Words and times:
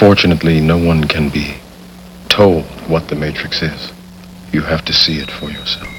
Unfortunately, 0.00 0.60
no 0.60 0.78
one 0.78 1.02
can 1.08 1.28
be 1.28 1.56
told 2.28 2.62
what 2.88 3.08
the 3.08 3.16
Matrix 3.16 3.62
is. 3.62 3.92
You 4.52 4.60
have 4.60 4.84
to 4.84 4.92
see 4.92 5.18
it 5.18 5.28
for 5.28 5.50
yourself. 5.50 5.97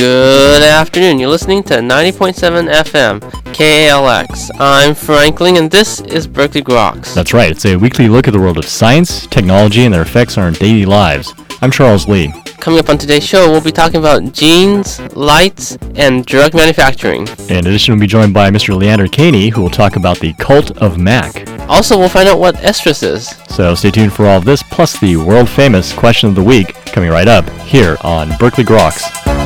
Good 0.00 0.62
afternoon. 0.62 1.18
You're 1.18 1.28
listening 1.28 1.62
to 1.64 1.74
90.7 1.74 2.72
FM, 2.72 3.20
KALX. 3.52 4.50
I'm 4.58 4.94
Frank 4.94 5.40
Ling, 5.40 5.58
and 5.58 5.70
this 5.70 6.00
is 6.00 6.26
Berkeley 6.26 6.62
Groks. 6.62 7.12
That's 7.12 7.34
right. 7.34 7.50
It's 7.50 7.66
a 7.66 7.76
weekly 7.76 8.08
look 8.08 8.26
at 8.26 8.32
the 8.32 8.40
world 8.40 8.56
of 8.56 8.64
science, 8.64 9.26
technology, 9.26 9.84
and 9.84 9.92
their 9.92 10.00
effects 10.00 10.38
on 10.38 10.44
our 10.44 10.52
daily 10.52 10.86
lives. 10.86 11.34
I'm 11.60 11.70
Charles 11.70 12.08
Lee. 12.08 12.32
Coming 12.60 12.78
up 12.80 12.88
on 12.88 12.96
today's 12.96 13.26
show, 13.26 13.50
we'll 13.50 13.60
be 13.60 13.70
talking 13.70 13.98
about 13.98 14.32
genes, 14.32 14.98
lights, 15.14 15.76
and 15.96 16.24
drug 16.24 16.54
manufacturing. 16.54 17.28
In 17.50 17.58
addition, 17.58 17.92
we'll 17.92 18.00
be 18.00 18.06
joined 18.06 18.32
by 18.32 18.50
Mr. 18.50 18.74
Leander 18.74 19.06
Kahney, 19.06 19.50
who 19.50 19.60
will 19.60 19.68
talk 19.68 19.96
about 19.96 20.18
the 20.18 20.32
cult 20.34 20.78
of 20.78 20.96
Mac. 20.96 21.46
Also, 21.68 21.98
we'll 21.98 22.08
find 22.08 22.26
out 22.26 22.38
what 22.38 22.54
estrus 22.56 23.02
is. 23.02 23.28
So 23.54 23.74
stay 23.74 23.90
tuned 23.90 24.14
for 24.14 24.24
all 24.24 24.38
of 24.38 24.46
this, 24.46 24.62
plus 24.62 24.98
the 24.98 25.18
world 25.18 25.50
famous 25.50 25.92
question 25.92 26.30
of 26.30 26.34
the 26.36 26.42
week 26.42 26.74
coming 26.86 27.10
right 27.10 27.28
up 27.28 27.46
here 27.66 27.98
on 28.00 28.34
Berkeley 28.38 28.64
Groks. 28.64 29.39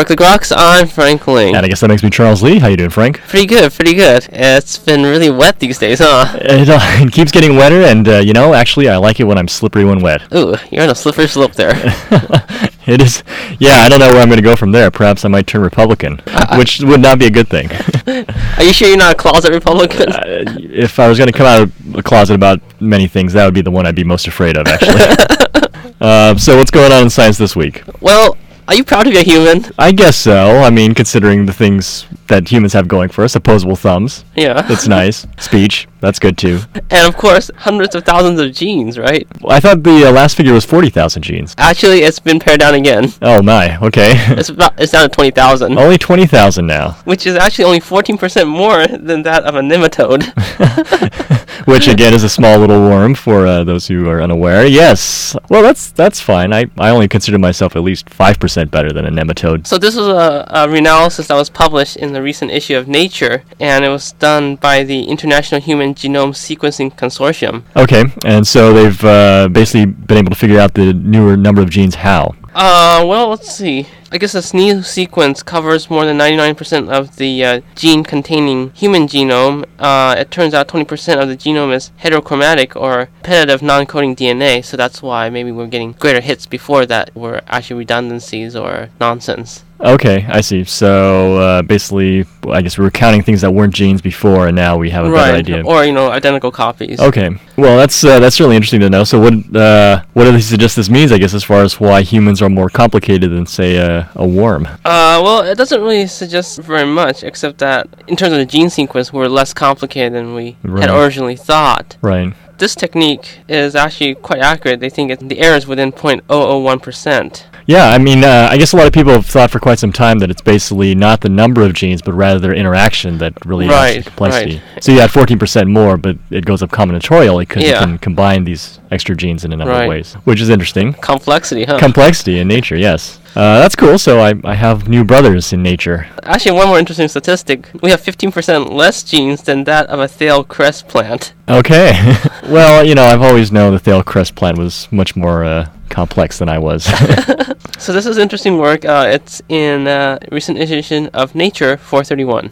Back 0.00 0.40
to 0.46 0.54
I'm 0.56 0.88
Frank 0.88 1.26
Ling. 1.26 1.54
And 1.54 1.66
I 1.66 1.68
guess 1.68 1.80
that 1.80 1.88
makes 1.88 2.02
me 2.02 2.08
Charles 2.08 2.42
Lee. 2.42 2.58
How 2.58 2.68
you 2.68 2.76
doing, 2.78 2.88
Frank? 2.88 3.18
Pretty 3.18 3.44
good, 3.44 3.70
pretty 3.70 3.92
good. 3.92 4.26
It's 4.32 4.78
been 4.78 5.02
really 5.02 5.28
wet 5.28 5.58
these 5.58 5.76
days, 5.76 5.98
huh? 5.98 6.38
It, 6.40 6.70
uh, 6.70 6.78
it 7.04 7.12
keeps 7.12 7.30
getting 7.30 7.54
wetter, 7.54 7.82
and 7.82 8.08
uh, 8.08 8.16
you 8.16 8.32
know, 8.32 8.54
actually, 8.54 8.88
I 8.88 8.96
like 8.96 9.20
it 9.20 9.24
when 9.24 9.36
I'm 9.36 9.46
slippery 9.46 9.84
when 9.84 10.00
wet. 10.00 10.22
Ooh, 10.34 10.54
you're 10.70 10.84
on 10.84 10.88
a 10.88 10.94
slippery 10.94 11.28
slope 11.28 11.52
there. 11.52 11.72
it 12.86 13.02
is, 13.02 13.22
yeah. 13.58 13.82
I 13.82 13.90
don't 13.90 14.00
know 14.00 14.10
where 14.10 14.22
I'm 14.22 14.28
going 14.28 14.38
to 14.38 14.42
go 14.42 14.56
from 14.56 14.72
there. 14.72 14.90
Perhaps 14.90 15.26
I 15.26 15.28
might 15.28 15.46
turn 15.46 15.60
Republican, 15.60 16.22
which 16.56 16.80
would 16.80 17.02
not 17.02 17.18
be 17.18 17.26
a 17.26 17.30
good 17.30 17.48
thing. 17.48 17.68
Are 18.56 18.64
you 18.64 18.72
sure 18.72 18.88
you're 18.88 18.96
not 18.96 19.12
a 19.12 19.18
closet 19.18 19.52
Republican? 19.52 20.12
Uh, 20.12 20.44
if 20.56 20.98
I 20.98 21.10
was 21.10 21.18
going 21.18 21.30
to 21.30 21.36
come 21.36 21.46
out 21.46 21.60
of 21.60 21.92
the 21.92 22.02
closet 22.02 22.36
about 22.36 22.62
many 22.80 23.06
things, 23.06 23.34
that 23.34 23.44
would 23.44 23.54
be 23.54 23.60
the 23.60 23.70
one 23.70 23.84
I'd 23.86 23.96
be 23.96 24.04
most 24.04 24.26
afraid 24.26 24.56
of, 24.56 24.66
actually. 24.66 25.84
uh, 26.00 26.34
so, 26.36 26.56
what's 26.56 26.70
going 26.70 26.90
on 26.90 27.02
in 27.02 27.10
science 27.10 27.36
this 27.36 27.54
week? 27.54 27.82
well, 28.00 28.38
are 28.70 28.76
you 28.76 28.84
proud 28.84 29.02
to 29.02 29.10
be 29.10 29.18
a 29.18 29.24
human? 29.24 29.64
I 29.80 29.90
guess 29.90 30.16
so. 30.16 30.60
I 30.60 30.70
mean, 30.70 30.94
considering 30.94 31.44
the 31.44 31.52
things 31.52 32.06
that 32.28 32.48
humans 32.48 32.72
have 32.72 32.86
going 32.86 33.08
for 33.08 33.24
us, 33.24 33.34
opposable 33.34 33.74
thumbs. 33.74 34.24
Yeah. 34.36 34.62
That's 34.62 34.86
nice. 34.86 35.26
Speech. 35.40 35.88
That's 36.00 36.18
good 36.18 36.38
too. 36.38 36.60
And 36.90 37.06
of 37.06 37.16
course, 37.16 37.50
hundreds 37.58 37.94
of 37.94 38.04
thousands 38.04 38.40
of 38.40 38.52
genes, 38.52 38.98
right? 38.98 39.26
I 39.46 39.60
thought 39.60 39.82
the 39.82 40.06
uh, 40.08 40.12
last 40.12 40.36
figure 40.36 40.52
was 40.54 40.64
40,000 40.64 41.22
genes. 41.22 41.54
Actually, 41.58 42.00
it's 42.02 42.18
been 42.18 42.40
pared 42.40 42.60
down 42.60 42.74
again. 42.74 43.12
Oh 43.22 43.42
my. 43.42 43.76
Okay. 43.78 44.12
It's 44.40 44.48
about 44.48 44.80
it's 44.80 44.92
down 44.92 45.02
to 45.02 45.14
twenty 45.14 45.30
thousand, 45.30 45.78
Only 45.78 45.98
20,000 45.98 46.66
now. 46.66 46.92
which 47.04 47.26
is 47.26 47.36
actually 47.36 47.64
only 47.64 47.80
fourteen 47.80 48.16
percent 48.16 48.48
more 48.48 48.86
than 48.86 49.22
that 49.24 49.44
of 49.44 49.54
a 49.54 49.60
nematode. 49.60 50.22
Which 51.66 51.88
again 51.88 52.14
is 52.14 52.24
a 52.24 52.28
small 52.28 52.58
little 52.58 52.80
worm 52.80 53.14
for 53.14 53.46
uh, 53.46 53.64
those 53.64 53.86
who 53.86 54.08
are 54.08 54.22
unaware. 54.22 54.66
Yes. 54.66 55.36
Well, 55.50 55.62
that's 55.62 55.90
that's 55.90 56.18
fine. 56.20 56.52
I, 56.52 56.66
I 56.78 56.90
only 56.90 57.06
consider 57.06 57.38
myself 57.38 57.76
at 57.76 57.82
least 57.82 58.06
5% 58.06 58.70
better 58.70 58.92
than 58.92 59.04
a 59.04 59.10
nematode. 59.10 59.66
so 59.66 59.76
this 59.78 59.94
was 59.94 60.08
a, 60.08 60.46
a 60.48 60.66
reanalysis 60.66 61.26
that 61.28 61.34
was 61.36 61.50
published 61.50 61.96
in 61.96 62.12
the 62.12 62.22
recent 62.22 62.50
issue 62.50 62.76
of 62.76 62.88
Nature, 62.88 63.42
and 63.60 63.84
it 63.84 63.88
was 63.88 64.12
done 64.12 64.56
by 64.56 64.82
the 64.84 65.04
International 65.04 65.60
Human 65.60 65.89
Genome 65.94 66.34
Sequencing 66.34 66.94
Consortium. 66.96 67.62
Okay. 67.76 68.04
And 68.24 68.46
so 68.46 68.72
they've 68.72 69.04
uh, 69.04 69.48
basically 69.48 69.86
been 69.86 70.18
able 70.18 70.30
to 70.30 70.36
figure 70.36 70.58
out 70.58 70.74
the 70.74 70.92
newer 70.92 71.36
number 71.36 71.62
of 71.62 71.70
genes 71.70 71.96
how. 71.96 72.34
Uh, 72.54 73.04
well, 73.06 73.28
let's 73.28 73.52
see. 73.54 73.86
I 74.10 74.18
guess 74.18 74.32
this 74.32 74.52
new 74.52 74.82
sequence 74.82 75.40
covers 75.42 75.88
more 75.88 76.04
than 76.04 76.18
99% 76.18 76.88
of 76.88 77.14
the 77.14 77.44
uh, 77.44 77.60
gene 77.76 78.02
containing 78.02 78.72
human 78.72 79.06
genome. 79.06 79.66
Uh, 79.78 80.16
it 80.18 80.32
turns 80.32 80.52
out 80.52 80.66
20% 80.66 81.22
of 81.22 81.28
the 81.28 81.36
genome 81.36 81.72
is 81.72 81.92
heterochromatic 82.02 82.74
or 82.74 83.08
repetitive 83.18 83.62
non 83.62 83.86
coding 83.86 84.16
DNA, 84.16 84.64
so 84.64 84.76
that's 84.76 85.00
why 85.00 85.30
maybe 85.30 85.52
we're 85.52 85.68
getting 85.68 85.92
greater 85.92 86.20
hits 86.20 86.44
before 86.46 86.86
that 86.86 87.14
were 87.14 87.40
actually 87.46 87.78
redundancies 87.78 88.56
or 88.56 88.90
nonsense. 88.98 89.64
Okay, 89.80 90.26
I 90.28 90.42
see. 90.42 90.64
So 90.64 91.38
uh, 91.38 91.62
basically, 91.62 92.26
I 92.48 92.60
guess 92.60 92.76
we 92.76 92.84
were 92.84 92.90
counting 92.90 93.22
things 93.22 93.40
that 93.40 93.50
weren't 93.50 93.74
genes 93.74 94.02
before, 94.02 94.46
and 94.48 94.54
now 94.54 94.76
we 94.76 94.90
have 94.90 95.06
a 95.06 95.10
better 95.10 95.36
idea. 95.36 95.64
Or, 95.64 95.84
you 95.84 95.92
know, 95.92 96.10
identical 96.10 96.50
copies. 96.50 97.00
Okay, 97.00 97.30
well 97.56 97.78
that's 97.78 98.04
uh, 98.04 98.20
that's 98.20 98.38
really 98.40 98.56
interesting 98.56 98.80
to 98.80 98.90
know. 98.90 99.04
So 99.04 99.18
what 99.18 99.32
uh, 99.56 100.02
what 100.12 100.24
do 100.24 100.32
they 100.32 100.40
suggest 100.40 100.76
this 100.76 100.90
means? 100.90 101.12
I 101.12 101.18
guess 101.18 101.32
as 101.32 101.44
far 101.44 101.62
as 101.62 101.80
why 101.80 102.02
humans 102.02 102.42
are 102.42 102.50
more 102.50 102.68
complicated 102.68 103.30
than 103.30 103.46
say 103.46 103.76
a, 103.76 104.10
a 104.14 104.26
worm. 104.26 104.66
Uh, 104.66 105.20
well, 105.24 105.42
it 105.42 105.56
doesn't 105.56 105.80
really 105.80 106.06
suggest 106.06 106.58
very 106.60 106.86
much, 106.86 107.24
except 107.24 107.58
that 107.58 107.88
in 108.06 108.16
terms 108.16 108.32
of 108.32 108.38
the 108.38 108.46
gene 108.46 108.68
sequence, 108.68 109.12
we're 109.12 109.28
less 109.28 109.54
complicated 109.54 110.12
than 110.12 110.34
we 110.34 110.56
Right. 110.62 110.88
had 110.88 110.90
originally 110.90 111.36
thought. 111.36 111.96
Right. 112.02 112.34
This 112.60 112.74
technique 112.74 113.40
is 113.48 113.74
actually 113.74 114.14
quite 114.16 114.40
accurate. 114.40 114.80
They 114.80 114.90
think 114.90 115.10
it, 115.10 115.28
the 115.28 115.40
error 115.40 115.56
is 115.56 115.66
within 115.66 115.90
0.001%. 115.92 117.44
Yeah, 117.66 117.88
I 117.88 117.98
mean, 117.98 118.24
uh, 118.24 118.48
I 118.50 118.56
guess 118.58 118.72
a 118.72 118.76
lot 118.76 118.86
of 118.86 118.92
people 118.92 119.12
have 119.12 119.24
thought 119.26 119.50
for 119.50 119.60
quite 119.60 119.78
some 119.78 119.92
time 119.92 120.18
that 120.18 120.30
it's 120.30 120.40
basically 120.42 120.94
not 120.94 121.20
the 121.20 121.28
number 121.28 121.62
of 121.62 121.72
genes, 121.72 122.02
but 122.02 122.12
rather 122.14 122.38
their 122.40 122.52
interaction 122.54 123.16
that 123.18 123.32
really 123.46 123.66
adds 123.66 123.74
Right, 123.74 124.04
the 124.04 124.10
complexity. 124.10 124.54
right. 124.74 124.84
So 124.84 124.92
you 124.92 125.00
had 125.00 125.10
14% 125.10 125.68
more, 125.68 125.96
but 125.96 126.16
it 126.30 126.44
goes 126.44 126.62
up 126.62 126.70
combinatorially 126.70 127.46
because 127.48 127.62
Yeah. 127.62 127.80
you 127.80 127.86
can 127.86 127.98
combine 127.98 128.44
these 128.44 128.78
extra 128.90 129.14
genes 129.16 129.44
in 129.44 129.52
a 129.52 129.56
number 129.56 129.72
Right. 129.72 129.84
of 129.84 129.88
ways, 129.88 130.16
which 130.24 130.40
is 130.40 130.48
interesting. 130.50 130.94
Complexity, 130.94 131.64
huh? 131.64 131.78
Complexity 131.78 132.40
in 132.40 132.48
nature, 132.48 132.76
yes. 132.76 133.19
Uh, 133.36 133.60
that's 133.60 133.76
cool. 133.76 133.98
So 133.98 134.20
I, 134.20 134.34
I 134.44 134.54
have 134.54 134.88
new 134.88 135.04
brothers 135.04 135.52
in 135.52 135.62
nature. 135.62 136.08
Actually, 136.24 136.52
one 136.52 136.68
more 136.68 136.78
interesting 136.78 137.08
statistic: 137.08 137.68
we 137.82 137.90
have 137.90 138.00
15% 138.00 138.72
less 138.72 139.02
genes 139.02 139.42
than 139.42 139.64
that 139.64 139.86
of 139.86 140.00
a 140.00 140.08
Thale 140.08 140.44
cress 140.44 140.82
plant. 140.82 141.32
Okay. 141.48 141.92
well, 142.48 142.84
you 142.84 142.94
know, 142.94 143.04
I've 143.04 143.22
always 143.22 143.52
known 143.52 143.72
the 143.72 143.78
Thale 143.78 144.02
cress 144.02 144.30
plant 144.30 144.58
was 144.58 144.90
much 144.90 145.16
more 145.16 145.44
uh, 145.44 145.70
complex 145.88 146.38
than 146.38 146.48
I 146.48 146.58
was. 146.58 146.86
So 147.80 147.94
this 147.94 148.04
is 148.04 148.18
interesting 148.18 148.58
work. 148.58 148.84
Uh, 148.84 149.08
it's 149.10 149.40
in 149.48 149.88
uh, 149.88 150.18
recent 150.30 150.58
edition 150.58 151.06
of 151.14 151.34
Nature 151.34 151.78
431. 151.78 152.50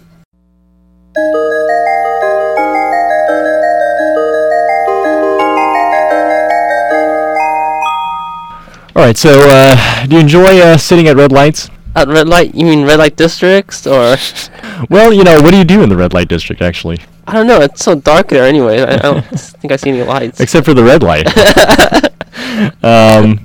All 8.98 9.04
right. 9.04 9.16
So, 9.16 9.30
uh, 9.32 10.06
do 10.06 10.16
you 10.16 10.20
enjoy 10.20 10.58
uh, 10.58 10.76
sitting 10.76 11.06
at 11.06 11.14
red 11.14 11.30
lights? 11.30 11.70
At 11.94 12.08
red 12.08 12.28
light, 12.28 12.52
you 12.56 12.64
mean 12.66 12.84
red 12.84 12.98
light 12.98 13.14
districts, 13.14 13.86
or 13.86 14.16
Well, 14.90 15.12
you 15.12 15.22
know, 15.22 15.40
what 15.40 15.52
do 15.52 15.56
you 15.56 15.62
do 15.62 15.84
in 15.84 15.88
the 15.88 15.96
red 15.96 16.12
light 16.12 16.26
district 16.26 16.62
actually? 16.62 16.98
I 17.24 17.34
don't 17.34 17.46
know. 17.46 17.60
It's 17.60 17.84
so 17.84 17.94
dark 17.94 18.26
there 18.26 18.42
anyway. 18.42 18.80
I, 18.80 18.94
I 18.94 18.96
don't 18.96 19.22
think 19.30 19.72
I 19.72 19.76
see 19.76 19.90
any 19.90 20.02
lights. 20.02 20.40
Except 20.40 20.66
for 20.66 20.74
the 20.74 20.82
red 20.82 21.04
light. 21.04 21.28
um, 22.82 23.38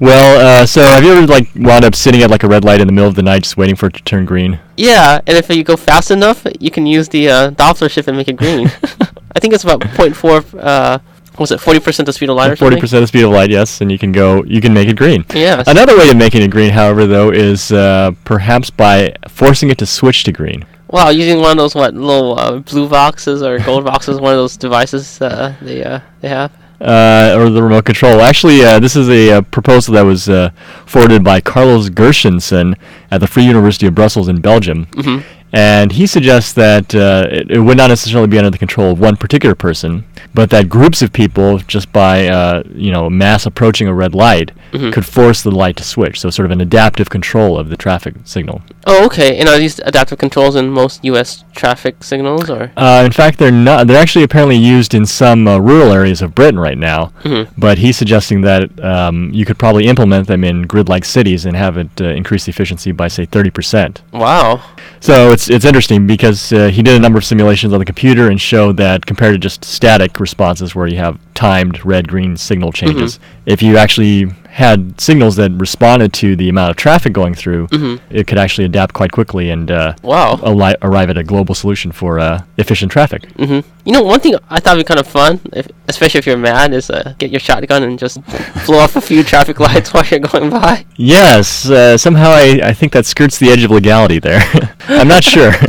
well, 0.00 0.62
uh, 0.62 0.66
so 0.66 0.82
have 0.82 1.04
you 1.04 1.12
ever 1.12 1.28
like 1.28 1.48
wound 1.54 1.84
up 1.84 1.94
sitting 1.94 2.20
at 2.24 2.30
like 2.30 2.42
a 2.42 2.48
red 2.48 2.64
light 2.64 2.80
in 2.80 2.88
the 2.88 2.92
middle 2.92 3.08
of 3.08 3.14
the 3.14 3.22
night, 3.22 3.44
just 3.44 3.56
waiting 3.56 3.76
for 3.76 3.86
it 3.86 3.94
to 3.94 4.02
turn 4.02 4.24
green? 4.24 4.58
Yeah, 4.76 5.20
and 5.28 5.36
if 5.36 5.48
you 5.48 5.62
go 5.62 5.76
fast 5.76 6.10
enough, 6.10 6.44
you 6.58 6.72
can 6.72 6.86
use 6.86 7.08
the 7.08 7.28
uh, 7.28 7.50
Doppler 7.52 7.88
shift 7.88 8.08
and 8.08 8.16
make 8.16 8.26
it 8.26 8.36
green. 8.36 8.66
I 8.66 9.38
think 9.38 9.54
it's 9.54 9.62
about 9.62 9.78
0.4. 9.78 10.60
Uh, 10.60 10.98
was 11.38 11.50
it 11.50 11.60
40% 11.60 12.06
the 12.06 12.12
speed 12.12 12.28
of 12.30 12.36
light 12.36 12.50
or 12.52 12.56
Forty 12.56 12.74
something? 12.74 12.80
percent 12.80 12.98
of 12.98 13.02
the 13.04 13.06
speed 13.08 13.24
of 13.24 13.30
light, 13.30 13.50
yes, 13.50 13.80
and 13.80 13.90
you 13.90 13.98
can 13.98 14.12
go, 14.12 14.42
you 14.44 14.60
can 14.60 14.72
make 14.74 14.88
it 14.88 14.96
green. 14.96 15.24
Yes. 15.34 15.66
Another 15.66 15.96
way 15.96 16.08
of 16.10 16.16
making 16.16 16.42
it 16.42 16.50
green, 16.50 16.70
however, 16.70 17.06
though, 17.06 17.30
is 17.30 17.72
uh, 17.72 18.12
perhaps 18.24 18.70
by 18.70 19.14
forcing 19.28 19.70
it 19.70 19.78
to 19.78 19.86
switch 19.86 20.24
to 20.24 20.32
green. 20.32 20.64
Wow, 20.88 21.08
using 21.08 21.40
one 21.40 21.52
of 21.52 21.56
those 21.56 21.74
what 21.74 21.94
little 21.94 22.38
uh, 22.38 22.58
blue 22.58 22.86
boxes 22.88 23.42
or 23.42 23.58
gold 23.60 23.84
boxes, 23.84 24.20
one 24.20 24.32
of 24.32 24.38
those 24.38 24.58
devices 24.58 25.20
uh, 25.22 25.54
they 25.62 25.82
uh, 25.82 26.00
they 26.20 26.28
have. 26.28 26.52
uh, 26.82 27.34
or 27.38 27.48
the 27.48 27.62
remote 27.62 27.84
control. 27.86 28.20
Actually, 28.20 28.62
uh, 28.62 28.78
this 28.80 28.94
is 28.96 29.08
a, 29.08 29.40
proposal 29.40 29.94
that 29.94 30.02
was 30.02 30.28
uh, 30.28 30.50
forwarded 30.84 31.22
by 31.24 31.40
Carlos 31.40 31.88
Gershenson 31.88 32.74
at 33.10 33.20
the 33.20 33.26
Free 33.26 33.44
University 33.44 33.86
of 33.86 33.94
Brussels 33.94 34.28
in 34.28 34.40
Belgium. 34.42 34.86
Mhm. 34.92 35.22
And 35.52 35.92
he 35.92 36.06
suggests 36.06 36.52
that 36.54 36.94
uh, 36.94 37.26
it, 37.30 37.50
it 37.50 37.58
would 37.60 37.76
not 37.76 37.88
necessarily 37.88 38.26
be 38.28 38.38
under 38.38 38.50
the 38.50 38.58
control 38.58 38.90
of 38.92 38.98
one 39.00 39.16
particular 39.16 39.54
person, 39.54 40.04
but 40.32 40.48
that 40.50 40.68
groups 40.70 41.02
of 41.02 41.12
people, 41.12 41.58
just 41.58 41.92
by 41.92 42.26
uh, 42.28 42.62
you 42.74 42.90
know 42.90 43.10
mass 43.10 43.44
approaching 43.46 43.86
a 43.88 43.94
red 43.94 44.14
light, 44.14 44.50
Mhm. 44.72 44.90
could 44.90 45.04
force 45.04 45.42
the 45.42 45.50
light 45.50 45.76
to 45.76 45.84
switch. 45.84 46.18
So 46.18 46.30
sort 46.30 46.46
of 46.46 46.50
an 46.52 46.62
adaptive 46.62 47.10
control 47.10 47.58
of 47.58 47.68
the 47.68 47.76
traffic 47.76 48.14
signal. 48.24 48.62
Oh, 48.86 49.04
okay. 49.04 49.36
And 49.38 49.46
are 49.46 49.58
these 49.58 49.78
adaptive 49.80 50.16
controls 50.16 50.56
in 50.56 50.70
most 50.70 51.04
U.S. 51.04 51.44
traffic 51.54 52.02
signals, 52.02 52.48
or? 52.48 52.72
Uh, 52.74 53.02
in 53.04 53.12
fact, 53.12 53.38
they're 53.38 53.52
not. 53.52 53.86
They're 53.86 54.00
actually 54.00 54.24
apparently 54.24 54.56
used 54.56 54.94
in 54.94 55.04
some 55.04 55.46
uh, 55.46 55.58
rural 55.58 55.92
areas 55.92 56.22
of 56.22 56.34
Britain 56.34 56.58
right 56.58 56.78
now. 56.78 57.12
Mhm. 57.24 57.48
But 57.58 57.76
he's 57.78 57.98
suggesting 57.98 58.40
that 58.42 58.82
um, 58.82 59.28
you 59.34 59.44
could 59.44 59.58
probably 59.58 59.86
implement 59.86 60.26
them 60.26 60.42
in 60.42 60.62
grid-like 60.62 61.04
cities 61.04 61.44
and 61.44 61.54
have 61.54 61.76
it 61.76 61.90
uh, 62.00 62.04
increase 62.06 62.46
the 62.46 62.50
efficiency 62.50 62.92
by 62.92 63.08
say 63.08 63.26
30%. 63.26 63.98
Wow. 64.14 64.62
So 65.00 65.32
it's 65.32 65.41
it's 65.48 65.64
interesting 65.64 66.06
because 66.06 66.52
uh, 66.52 66.68
he 66.68 66.82
did 66.82 66.96
a 66.96 66.98
number 67.00 67.18
of 67.18 67.24
simulations 67.24 67.72
on 67.72 67.78
the 67.78 67.84
computer 67.84 68.30
and 68.30 68.40
showed 68.40 68.76
that 68.78 69.06
compared 69.06 69.34
to 69.34 69.38
just 69.38 69.64
static 69.64 70.18
responses 70.20 70.74
where 70.74 70.86
you 70.86 70.96
have 70.96 71.18
timed 71.34 71.84
red-green 71.84 72.36
signal 72.36 72.72
changes, 72.72 73.18
if 73.46 73.62
you 73.62 73.76
actually 73.76 74.26
had 74.52 75.00
signals 75.00 75.36
that 75.36 75.50
responded 75.52 76.12
to 76.12 76.36
the 76.36 76.48
amount 76.50 76.70
of 76.70 76.76
traffic 76.76 77.12
going 77.14 77.34
through, 77.34 77.68
Mhm. 77.68 78.00
it 78.10 78.26
could 78.26 78.36
actually 78.36 78.66
adapt 78.66 78.92
quite 78.92 79.10
quickly 79.10 79.48
and 79.48 79.70
uh, 79.70 79.94
Wow. 80.02 80.38
ali- 80.42 80.76
arrive 80.82 81.08
at 81.08 81.16
a 81.16 81.24
global 81.24 81.54
solution 81.54 81.90
for 81.90 82.20
uh, 82.20 82.42
efficient 82.58 82.92
traffic. 82.92 83.22
hmm 83.38 83.60
You 83.84 83.92
know, 83.94 84.02
one 84.02 84.20
thing 84.20 84.34
I 84.50 84.60
thought 84.60 84.76
would 84.76 84.84
be 84.86 84.88
kind 84.94 85.00
of 85.00 85.06
fun, 85.06 85.40
if, 85.54 85.66
especially 85.88 86.18
if 86.18 86.26
you're 86.26 86.36
mad, 86.36 86.74
is 86.74 86.90
uh, 86.90 87.14
get 87.18 87.30
your 87.30 87.40
shotgun 87.40 87.82
and 87.82 87.98
just 87.98 88.18
blow 88.66 88.78
off 88.78 88.94
a 88.94 89.00
few 89.00 89.22
traffic 89.24 89.58
lights 89.58 89.92
while 89.94 90.04
you're 90.10 90.20
going 90.20 90.50
by. 90.50 90.84
Yes, 90.96 91.70
uh, 91.70 91.96
somehow 91.96 92.30
I, 92.30 92.60
I 92.62 92.74
think 92.74 92.92
that 92.92 93.06
skirts 93.06 93.38
the 93.38 93.48
edge 93.48 93.64
of 93.64 93.70
legality 93.70 94.18
there. 94.18 94.42
I'm 94.88 95.08
not 95.08 95.24
sure. 95.24 95.52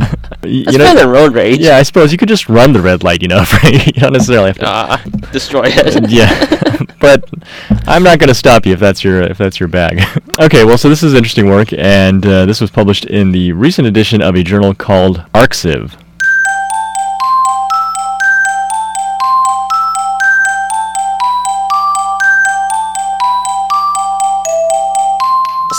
Y- 0.44 0.64
That's 0.66 0.78
better 0.78 1.00
than 1.00 1.10
road 1.10 1.34
rage. 1.34 1.60
yeah, 1.62 1.78
I 1.78 1.84
suppose 1.84 2.12
you 2.12 2.18
could 2.18 2.28
just 2.28 2.50
run 2.50 2.74
the 2.74 2.82
red 2.82 3.02
light, 3.02 3.22
you 3.22 3.30
know, 3.30 3.46
you 3.64 3.94
don't 3.94 4.12
necessarily 4.12 4.48
have 4.50 4.58
to. 4.60 4.68
Uh, 4.68 4.98
destroy 5.32 5.64
it. 5.68 6.10
yeah, 6.12 6.28
but 7.04 7.30
I'm 7.86 8.02
not 8.02 8.18
going 8.18 8.30
to 8.30 8.34
stop 8.34 8.66
you 8.66 8.72
if 8.72 8.80
that's 8.80 9.04
your 9.04 9.22
if 9.24 9.38
that's 9.38 9.60
your 9.60 9.68
bag. 9.68 10.02
okay, 10.40 10.64
well, 10.64 10.78
so 10.78 10.88
this 10.88 11.04
is 11.04 11.14
interesting 11.14 11.48
work, 11.50 11.74
and 11.74 12.26
uh, 12.26 12.46
this 12.46 12.62
was 12.62 12.72
published 12.72 13.04
in 13.04 13.34
the 13.34 13.52
recent 13.52 13.86
edition 13.86 14.22
of 14.22 14.36
a 14.36 14.44
journal 14.44 14.74
called 14.74 15.18
arXiv. 15.34 16.00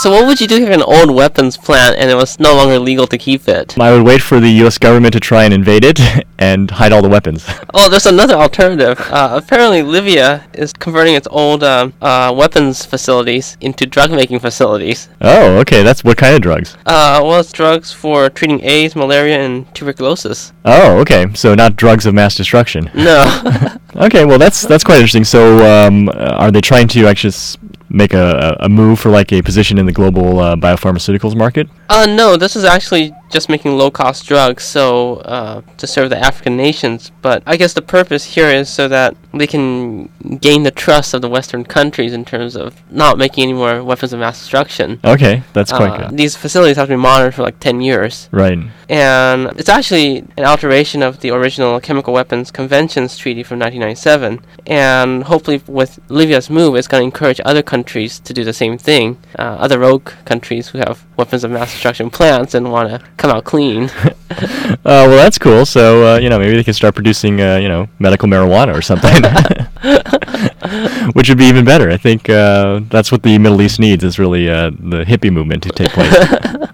So 0.05 0.11
what 0.11 0.27
would 0.27 0.39
you 0.39 0.45
do 0.45 0.57
if 0.57 0.59
you 0.59 0.67
had 0.67 0.75
an 0.75 0.83
old 0.83 1.09
weapons 1.09 1.57
plant 1.57 1.97
and 1.97 2.11
it 2.11 2.13
was 2.13 2.39
no 2.39 2.53
longer 2.53 2.77
legal 2.77 3.07
to 3.07 3.17
keep 3.17 3.47
it? 3.47 3.75
I 3.79 3.91
would 3.91 4.03
wait 4.03 4.21
for 4.21 4.39
the 4.39 4.51
U.S. 4.61 4.77
government 4.77 5.13
to 5.13 5.19
try 5.19 5.45
and 5.45 5.51
invade 5.51 5.83
it 5.83 5.99
and 6.37 6.69
hide 6.69 6.91
all 6.91 7.01
the 7.01 7.09
weapons. 7.09 7.43
Oh, 7.73 7.89
there's 7.89 8.05
another 8.05 8.35
alternative. 8.35 9.01
Uh, 9.11 9.31
apparently, 9.33 9.81
Libya 9.81 10.45
is 10.53 10.71
converting 10.71 11.15
its 11.15 11.27
old 11.29 11.61
um, 11.61 11.93
uh, 12.01 12.33
weapons 12.33 12.85
facilities 12.85 13.57
into 13.59 13.85
drug-making 13.85 14.39
facilities. 14.39 15.09
oh, 15.21 15.57
okay, 15.57 15.83
that's 15.83 16.03
what 16.03 16.17
kind 16.17 16.35
of 16.35 16.41
drugs? 16.41 16.77
Uh, 16.85 17.19
well, 17.23 17.41
it's 17.41 17.51
drugs 17.51 17.91
for 17.91 18.29
treating 18.29 18.61
AIDS, 18.63 18.95
malaria, 18.95 19.43
and 19.43 19.73
tuberculosis. 19.75 20.53
Oh, 20.63 20.99
okay, 20.99 21.25
so 21.33 21.53
not 21.53 21.75
drugs 21.75 22.05
of 22.05 22.13
mass 22.13 22.35
destruction. 22.35 22.91
No. 22.93 23.77
Okay, 23.97 24.25
well 24.25 24.37
that's 24.37 24.63
that's 24.63 24.83
quite 24.83 24.97
interesting. 24.97 25.23
So, 25.23 25.65
um, 25.65 26.09
uh, 26.09 26.11
are 26.13 26.51
they 26.51 26.59
trying 26.59 26.89
to 26.89 27.07
actually 27.07 27.31
make 27.89 28.13
a, 28.13 28.57
a 28.59 28.69
move 28.69 28.99
for 28.99 29.09
like 29.09 29.31
a 29.31 29.41
position 29.41 29.77
in 29.77 29.85
the 29.85 29.91
global 29.91 30.39
uh, 30.39 30.55
biopharmaceuticals 30.55 31.35
market? 31.35 31.69
Uh, 31.89 32.05
no, 32.05 32.37
this 32.37 32.55
is 32.55 32.63
actually 32.63 33.13
just 33.35 33.49
making 33.49 33.77
low-cost 33.77 34.25
drugs, 34.25 34.63
so 34.63 35.17
uh, 35.35 35.61
to 35.77 35.85
serve 35.85 36.09
the 36.09 36.17
African 36.17 36.55
nations. 36.55 37.11
But 37.21 37.43
I 37.45 37.57
guess 37.57 37.73
the 37.73 37.81
purpose 37.81 38.23
here 38.35 38.47
is 38.47 38.69
so 38.69 38.87
that 38.87 39.15
they 39.33 39.45
can 39.45 40.07
gain 40.39 40.63
the 40.63 40.71
trust 40.71 41.13
of 41.13 41.21
the 41.21 41.27
Western 41.27 41.65
countries 41.65 42.13
in 42.13 42.23
terms 42.23 42.55
of 42.55 42.69
not 42.89 43.17
making 43.17 43.43
any 43.43 43.53
more 43.53 43.83
weapons 43.83 44.13
of 44.13 44.19
mass 44.21 44.39
destruction. 44.39 44.99
Okay, 45.03 45.43
that's 45.51 45.71
quite 45.73 45.91
Uh, 45.91 45.97
good. 46.07 46.17
These 46.17 46.35
facilities 46.37 46.77
have 46.77 46.87
to 46.87 46.93
be 46.93 47.01
monitored 47.11 47.35
for 47.35 47.43
like 47.43 47.59
10 47.59 47.81
years. 47.81 48.29
Right. 48.31 48.57
And 48.87 49.47
it's 49.59 49.67
actually 49.77 50.23
an 50.37 50.45
alteration 50.45 51.03
of 51.03 51.19
the 51.19 51.31
original 51.31 51.79
Chemical 51.81 52.13
Weapons 52.13 52.51
Conventions 52.51 53.17
Treaty 53.17 53.43
from 53.43 53.59
1997. 53.59 54.39
And 54.65 55.25
hopefully, 55.25 55.61
with 55.67 55.99
Libya's 56.07 56.49
move, 56.49 56.75
it's 56.75 56.87
going 56.87 57.01
to 57.01 57.05
encourage 57.05 57.41
other 57.43 57.63
countries 57.63 58.19
to 58.19 58.31
do 58.33 58.43
the 58.45 58.53
same 58.53 58.77
thing. 58.77 59.17
Uh, 59.37 59.57
other 59.65 59.77
rogue 59.79 60.09
countries 60.23 60.69
who 60.69 60.77
have 60.77 61.03
weapons 61.17 61.43
of 61.43 61.51
mass 61.51 61.71
destruction 61.73 62.09
plants 62.09 62.53
and 62.53 62.71
want 62.71 62.89
to 62.89 62.99
come 63.25 63.35
out 63.37 63.43
clean. 63.43 63.89
Uh, 64.35 65.05
well, 65.07 65.11
that's 65.17 65.37
cool. 65.37 65.65
So, 65.65 66.15
uh, 66.15 66.19
you 66.19 66.29
know, 66.29 66.37
maybe 66.37 66.55
they 66.55 66.63
can 66.63 66.73
start 66.73 66.93
producing, 66.93 67.39
uh, 67.41 67.55
you 67.57 67.69
know, 67.69 67.87
medical 67.99 68.27
marijuana 68.27 68.75
or 68.75 68.81
something, 68.81 69.13
which 71.13 71.29
would 71.29 71.37
be 71.37 71.45
even 71.45 71.63
better. 71.63 71.89
I 71.89 71.97
think 71.97 72.29
uh, 72.29 72.81
that's 72.89 73.11
what 73.11 73.23
the 73.23 73.37
Middle 73.37 73.61
East 73.61 73.79
needs 73.79 74.03
is 74.03 74.19
really 74.19 74.49
uh, 74.49 74.71
the 74.71 75.03
hippie 75.05 75.31
movement 75.31 75.63
to 75.63 75.69
take 75.69 75.89
place. 75.89 76.11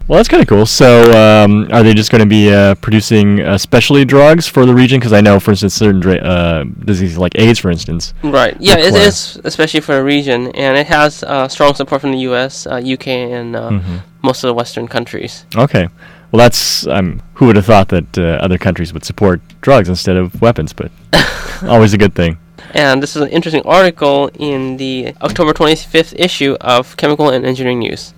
well, 0.07 0.17
that's 0.17 0.27
kind 0.27 0.41
of 0.41 0.47
cool. 0.47 0.65
So, 0.65 1.11
um, 1.11 1.67
are 1.71 1.83
they 1.83 1.93
just 1.93 2.11
going 2.11 2.21
to 2.21 2.25
be 2.25 2.51
uh, 2.51 2.75
producing 2.75 3.41
uh, 3.41 3.57
specialty 3.57 4.05
drugs 4.05 4.47
for 4.47 4.65
the 4.65 4.73
region? 4.73 4.99
Because 4.99 5.13
I 5.13 5.21
know, 5.21 5.39
for 5.39 5.51
instance, 5.51 5.75
certain 5.75 5.99
dra- 5.99 6.15
uh, 6.15 6.63
diseases 6.63 7.17
like 7.17 7.33
AIDS, 7.35 7.59
for 7.59 7.69
instance. 7.69 8.13
right. 8.23 8.55
Yeah, 8.59 8.77
it 8.77 8.95
is 8.95 9.39
especially 9.43 9.81
for 9.81 9.97
a 9.97 10.03
region. 10.03 10.47
And 10.55 10.77
it 10.77 10.87
has 10.87 11.23
uh, 11.23 11.47
strong 11.47 11.75
support 11.75 12.01
from 12.01 12.11
the 12.13 12.19
US, 12.31 12.65
uh, 12.65 12.81
UK, 12.83 13.07
and 13.07 13.55
uh, 13.55 13.69
Mhm. 13.69 14.01
most 14.21 14.43
of 14.43 14.47
the 14.47 14.53
Western 14.53 14.87
countries. 14.87 15.45
Okay. 15.55 15.87
Well, 16.31 16.39
that's 16.39 16.87
um, 16.87 17.21
who 17.35 17.47
would 17.47 17.57
have 17.57 17.65
thought 17.65 17.89
that 17.89 18.17
uh, 18.17 18.39
other 18.41 18.57
countries 18.57 18.93
would 18.93 19.03
support 19.03 19.41
drugs 19.59 19.89
instead 19.89 20.15
of 20.15 20.41
weapons, 20.41 20.71
but 20.71 20.91
always 21.63 21.93
a 21.93 21.97
good 21.97 22.15
thing. 22.15 22.37
And 22.73 23.03
this 23.03 23.17
is 23.17 23.21
an 23.21 23.27
interesting 23.29 23.63
article 23.65 24.29
in 24.35 24.77
the 24.77 25.13
October 25.21 25.51
25th 25.51 26.13
issue 26.17 26.55
of 26.61 26.95
Chemical 26.95 27.29
and 27.29 27.45
Engineering 27.45 27.79
News. 27.79 28.13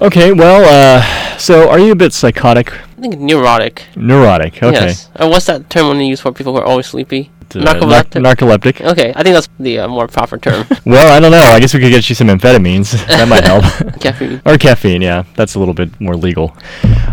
Okay, 0.00 0.32
well, 0.32 0.62
uh, 0.68 1.38
so 1.38 1.68
are 1.68 1.80
you 1.80 1.90
a 1.90 1.96
bit 1.96 2.12
psychotic, 2.12 2.72
I 2.72 3.00
think 3.00 3.18
neurotic. 3.18 3.86
neurotic? 3.96 4.62
Okay. 4.62 4.86
Yes. 4.86 5.10
Uh, 5.16 5.26
what's 5.28 5.46
that 5.46 5.68
term 5.68 5.88
when 5.88 5.98
you 5.98 6.06
use 6.06 6.20
for 6.20 6.32
people 6.32 6.52
who 6.52 6.60
are 6.60 6.64
always 6.64 6.86
sleepy? 6.86 7.30
Uh, 7.54 7.60
nar- 7.60 7.74
Narcoleptic. 7.74 8.22
narcoleptic. 8.22 8.80
okay, 8.92 9.12
I 9.14 9.22
think 9.22 9.34
that's 9.34 9.48
the 9.60 9.80
uh, 9.80 9.88
more 9.88 10.08
proper 10.08 10.38
term. 10.38 10.66
Well, 10.86 11.12
I 11.16 11.20
don't 11.20 11.30
know. 11.30 11.38
I 11.38 11.60
guess 11.60 11.74
we 11.74 11.80
could 11.80 11.90
get 11.90 12.08
you 12.08 12.14
some 12.14 12.28
amphetamines. 12.28 12.92
that 13.08 13.28
might 13.28 13.44
help. 13.44 13.64
Caffeine. 14.00 14.40
or 14.46 14.56
caffeine, 14.58 15.02
yeah. 15.02 15.24
That's 15.34 15.54
a 15.54 15.58
little 15.58 15.74
bit 15.74 15.90
more 16.00 16.16
legal. 16.16 16.56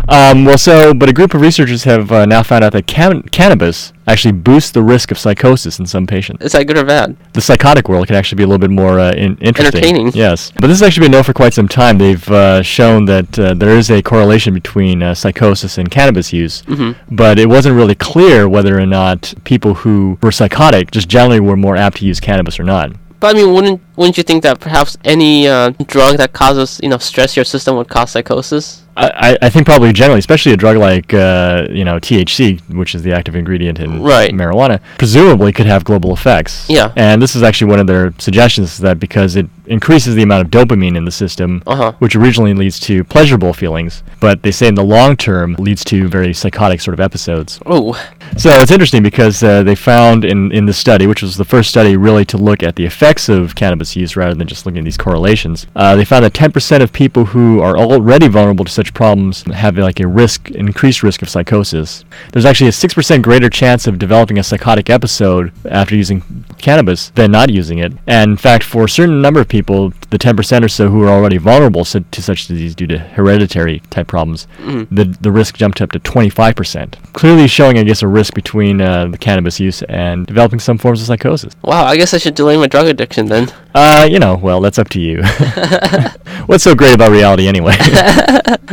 Um, 0.08 0.44
well, 0.44 0.58
so, 0.58 0.92
but 0.92 1.08
a 1.08 1.12
group 1.12 1.34
of 1.34 1.40
researchers 1.40 1.84
have 1.84 2.12
uh, 2.12 2.26
now 2.26 2.42
found 2.42 2.64
out 2.64 2.72
that 2.72 2.86
can- 2.86 3.22
cannabis 3.22 3.92
actually 4.06 4.32
boosts 4.32 4.70
the 4.70 4.82
risk 4.82 5.10
of 5.10 5.18
psychosis 5.18 5.78
in 5.78 5.86
some 5.86 6.06
patients. 6.06 6.44
Is 6.44 6.52
that 6.52 6.66
good 6.66 6.76
or 6.76 6.84
bad? 6.84 7.16
The 7.32 7.40
psychotic 7.40 7.88
world 7.88 8.06
can 8.06 8.16
actually 8.16 8.36
be 8.36 8.42
a 8.42 8.46
little 8.46 8.58
bit 8.58 8.70
more 8.70 8.98
uh, 9.00 9.12
in- 9.12 9.38
interesting. 9.38 9.82
Entertaining. 9.82 10.12
Yes. 10.14 10.52
But 10.52 10.68
this 10.68 10.80
has 10.80 10.82
actually 10.82 11.06
been 11.06 11.12
known 11.12 11.24
for 11.24 11.32
quite 11.32 11.54
some 11.54 11.68
time. 11.68 11.98
They've 11.98 12.30
uh, 12.30 12.62
shown 12.62 13.06
that 13.06 13.38
uh, 13.38 13.54
there 13.54 13.76
is 13.76 13.90
a 13.90 14.02
correlation 14.02 14.52
between 14.52 15.02
uh, 15.02 15.14
psychosis 15.14 15.78
and 15.78 15.90
cannabis 15.90 16.32
use. 16.32 16.62
Mm-hmm. 16.62 17.14
But 17.14 17.38
it 17.38 17.48
wasn't 17.48 17.76
really 17.76 17.94
clear 17.94 18.48
whether 18.48 18.78
or 18.78 18.86
not 18.86 19.32
people 19.44 19.74
who 19.74 20.18
were 20.22 20.32
psychotic 20.32 20.90
just 20.90 21.08
generally 21.08 21.40
were 21.40 21.56
more 21.56 21.76
apt 21.76 21.98
to 21.98 22.04
use 22.06 22.20
cannabis 22.20 22.60
or 22.60 22.64
not. 22.64 22.92
But 23.20 23.36
I 23.36 23.38
mean, 23.38 23.54
wouldn't 23.54 23.80
wouldn't 23.96 24.18
you 24.18 24.22
think 24.22 24.42
that 24.42 24.60
perhaps 24.60 24.98
any 25.02 25.48
uh, 25.48 25.70
drug 25.86 26.18
that 26.18 26.34
causes 26.34 26.78
you 26.82 26.90
know 26.90 26.98
stress 26.98 27.32
to 27.34 27.40
your 27.40 27.46
system 27.46 27.76
would 27.76 27.88
cause 27.88 28.10
psychosis? 28.10 28.83
I, 28.96 29.36
I- 29.42 29.50
think 29.50 29.66
probably 29.66 29.92
generally, 29.92 30.18
especially 30.20 30.52
a 30.52 30.56
drug 30.56 30.76
like 30.76 31.12
uh, 31.14 31.66
you 31.70 31.84
know 31.84 31.98
THC, 31.98 32.60
which 32.74 32.94
is 32.94 33.02
the 33.02 33.12
active 33.12 33.34
ingredient 33.34 33.78
in 33.80 34.02
Right. 34.02 34.32
marijuana, 34.32 34.80
presumably 34.98 35.52
could 35.52 35.66
have 35.66 35.84
global 35.84 36.12
effects. 36.12 36.66
Yeah. 36.68 36.92
And 36.96 37.20
this 37.20 37.34
is 37.34 37.42
actually 37.42 37.70
one 37.70 37.80
of 37.80 37.86
their 37.86 38.12
suggestions 38.18 38.72
is 38.74 38.78
that 38.78 39.00
because 39.00 39.36
it 39.36 39.48
increases 39.66 40.14
the 40.14 40.22
amount 40.22 40.44
of 40.44 40.50
dopamine 40.50 40.96
in 40.96 41.04
the 41.04 41.10
system, 41.10 41.62
Uh-huh. 41.66 41.92
which 41.98 42.14
originally 42.16 42.54
leads 42.54 42.78
to 42.80 43.04
pleasurable 43.04 43.52
feelings, 43.52 44.02
but 44.20 44.42
they 44.42 44.50
say 44.50 44.68
in 44.68 44.74
the 44.74 44.84
long 44.84 45.16
term 45.16 45.54
leads 45.58 45.84
to 45.84 46.08
very 46.08 46.32
psychotic 46.34 46.80
sort 46.80 46.94
of 46.94 47.00
episodes. 47.00 47.60
Oh, 47.66 47.92
So 48.36 48.50
it's 48.50 48.70
interesting 48.70 49.02
because 49.02 49.42
uh, 49.42 49.62
they 49.62 49.74
found 49.74 50.24
in, 50.24 50.50
in 50.52 50.66
this 50.66 50.76
study, 50.78 51.06
which 51.06 51.22
was 51.22 51.36
the 51.36 51.44
first 51.44 51.70
study 51.70 51.96
really 51.96 52.24
to 52.26 52.36
look 52.36 52.62
at 52.62 52.76
the 52.76 52.84
effects 52.84 53.28
of 53.28 53.54
cannabis 53.54 53.94
use 53.96 54.16
rather 54.16 54.34
than 54.34 54.46
just 54.46 54.66
looking 54.66 54.78
at 54.80 54.84
these 54.84 54.96
correlations, 54.96 55.66
uh, 55.76 55.94
they 55.96 56.04
found 56.04 56.24
that 56.24 56.32
10% 56.32 56.82
of 56.82 56.92
people 56.92 57.26
who 57.26 57.60
are 57.60 57.76
already 57.76 58.28
vulnerable 58.28 58.64
to 58.64 58.72
such 58.72 58.92
problems 58.94 59.42
have 59.52 59.76
like 59.78 60.00
a 60.00 60.06
risk, 60.06 60.50
increased 60.50 61.02
risk 61.02 61.22
of 61.22 61.28
psychosis. 61.28 62.04
There's 62.32 62.44
actually 62.44 62.68
a 62.68 62.72
6% 62.72 63.22
greater 63.22 63.48
chance 63.48 63.86
of 63.86 63.98
developing 63.98 64.38
a 64.38 64.42
psychotic 64.42 64.90
episode 64.90 65.52
after 65.70 65.94
using 65.94 66.43
cannabis 66.58 67.10
than 67.10 67.30
not 67.32 67.50
using 67.50 67.78
it. 67.78 67.92
And 68.06 68.32
in 68.32 68.36
fact, 68.36 68.64
for 68.64 68.84
a 68.84 68.88
certain 68.88 69.20
number 69.20 69.40
of 69.40 69.48
people, 69.48 69.92
the 70.10 70.18
10% 70.18 70.64
or 70.64 70.68
so 70.68 70.88
who 70.90 71.02
are 71.02 71.08
already 71.08 71.36
vulnerable 71.36 71.84
to, 71.86 72.00
to 72.00 72.22
such 72.22 72.46
disease 72.46 72.74
due 72.74 72.86
to 72.88 72.98
hereditary 72.98 73.80
type 73.90 74.06
problems, 74.06 74.46
the, 74.90 75.16
the 75.20 75.30
risk 75.32 75.56
jumped 75.56 75.80
up 75.80 75.92
to 75.92 76.00
25%. 76.00 77.12
Clearly 77.12 77.48
showing, 77.48 77.78
I 77.78 77.84
guess, 77.84 78.02
a 78.02 78.08
risk 78.08 78.34
between 78.34 78.80
uh, 78.80 79.06
the 79.06 79.18
cannabis 79.18 79.60
use 79.60 79.82
and 79.84 80.26
developing 80.26 80.60
some 80.60 80.78
forms 80.78 81.00
of 81.00 81.06
psychosis. 81.06 81.54
wow! 81.62 81.84
I 81.84 81.96
guess 81.96 82.14
I 82.14 82.18
should 82.18 82.34
delay 82.34 82.56
my 82.56 82.66
drug 82.66 82.86
addiction 82.86 83.26
then. 83.26 83.52
Uh, 83.74 84.06
you 84.08 84.20
know, 84.20 84.36
well, 84.36 84.60
that's 84.60 84.78
up 84.78 84.88
to 84.90 85.00
you. 85.00 85.22
What's 86.46 86.62
so 86.62 86.74
great 86.74 86.94
about 86.94 87.10
reality 87.10 87.48
anyway? 87.48 87.74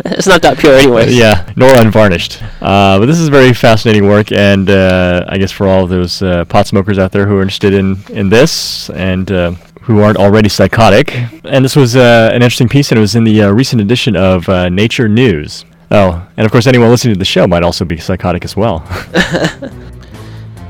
It's 0.05 0.27
not 0.27 0.41
that 0.43 0.59
pure 0.59 0.75
anyway. 0.75 1.09
yeah, 1.13 1.51
nor 1.55 1.69
unvarnished. 1.75 2.41
Uh, 2.61 2.99
but 2.99 3.07
this 3.07 3.19
is 3.19 3.27
very 3.29 3.53
fascinating 3.53 4.07
work, 4.07 4.31
and 4.31 4.69
uh, 4.69 5.25
I 5.27 5.37
guess 5.37 5.51
for 5.51 5.67
all 5.67 5.83
of 5.83 5.89
those 5.89 6.21
uh, 6.21 6.45
pot 6.45 6.67
smokers 6.67 6.99
out 6.99 7.11
there 7.11 7.25
who 7.25 7.37
are 7.37 7.41
interested 7.41 7.73
in, 7.73 7.97
in 8.09 8.29
this 8.29 8.89
and 8.91 9.31
uh, 9.31 9.51
who 9.81 9.99
aren't 10.01 10.17
already 10.17 10.47
psychotic. 10.47 11.13
And 11.43 11.65
this 11.65 11.75
was 11.75 11.95
uh, 11.95 12.29
an 12.31 12.41
interesting 12.43 12.69
piece, 12.69 12.91
and 12.91 12.97
it 12.97 13.01
was 13.01 13.15
in 13.15 13.23
the 13.23 13.43
uh, 13.43 13.51
recent 13.51 13.81
edition 13.81 14.15
of 14.15 14.47
uh, 14.47 14.69
Nature 14.69 15.09
News. 15.09 15.65
Oh, 15.89 16.25
and 16.37 16.45
of 16.45 16.51
course, 16.51 16.67
anyone 16.67 16.89
listening 16.89 17.15
to 17.15 17.19
the 17.19 17.25
show 17.25 17.47
might 17.47 17.63
also 17.63 17.83
be 17.83 17.97
psychotic 17.97 18.45
as 18.45 18.55
well. 18.55 18.85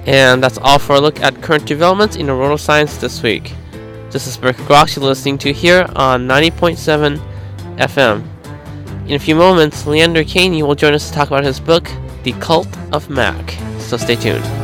And 0.06 0.42
that's 0.42 0.58
all 0.58 0.80
for 0.80 0.96
a 0.96 1.00
look 1.00 1.20
at 1.20 1.42
current 1.44 1.66
developments 1.66 2.16
in 2.16 2.28
neuroscience 2.28 3.00
this 3.00 3.22
week. 3.22 3.54
This 4.12 4.28
is 4.28 4.36
Berkeley 4.36 4.66
Groks 4.66 4.98
you're 4.98 5.06
listening 5.06 5.38
to 5.38 5.54
here 5.54 5.86
on 5.96 6.28
90.7 6.28 7.18
FM. 7.78 8.28
In 9.08 9.14
a 9.14 9.20
few 9.20 9.36
moments, 9.36 9.88
Leander 9.88 10.26
Kahney 10.26 10.62
will 10.64 10.76
join 10.76 10.94
us 10.94 11.08
to 11.08 11.14
talk 11.16 11.28
about 11.28 11.46
his 11.46 11.62
book, 11.62 11.90
The 12.24 12.34
Cult 12.34 12.68
of 12.92 13.10
Mac. 13.10 13.52
So 13.80 13.96
stay 13.96 14.18
tuned. 14.18 14.61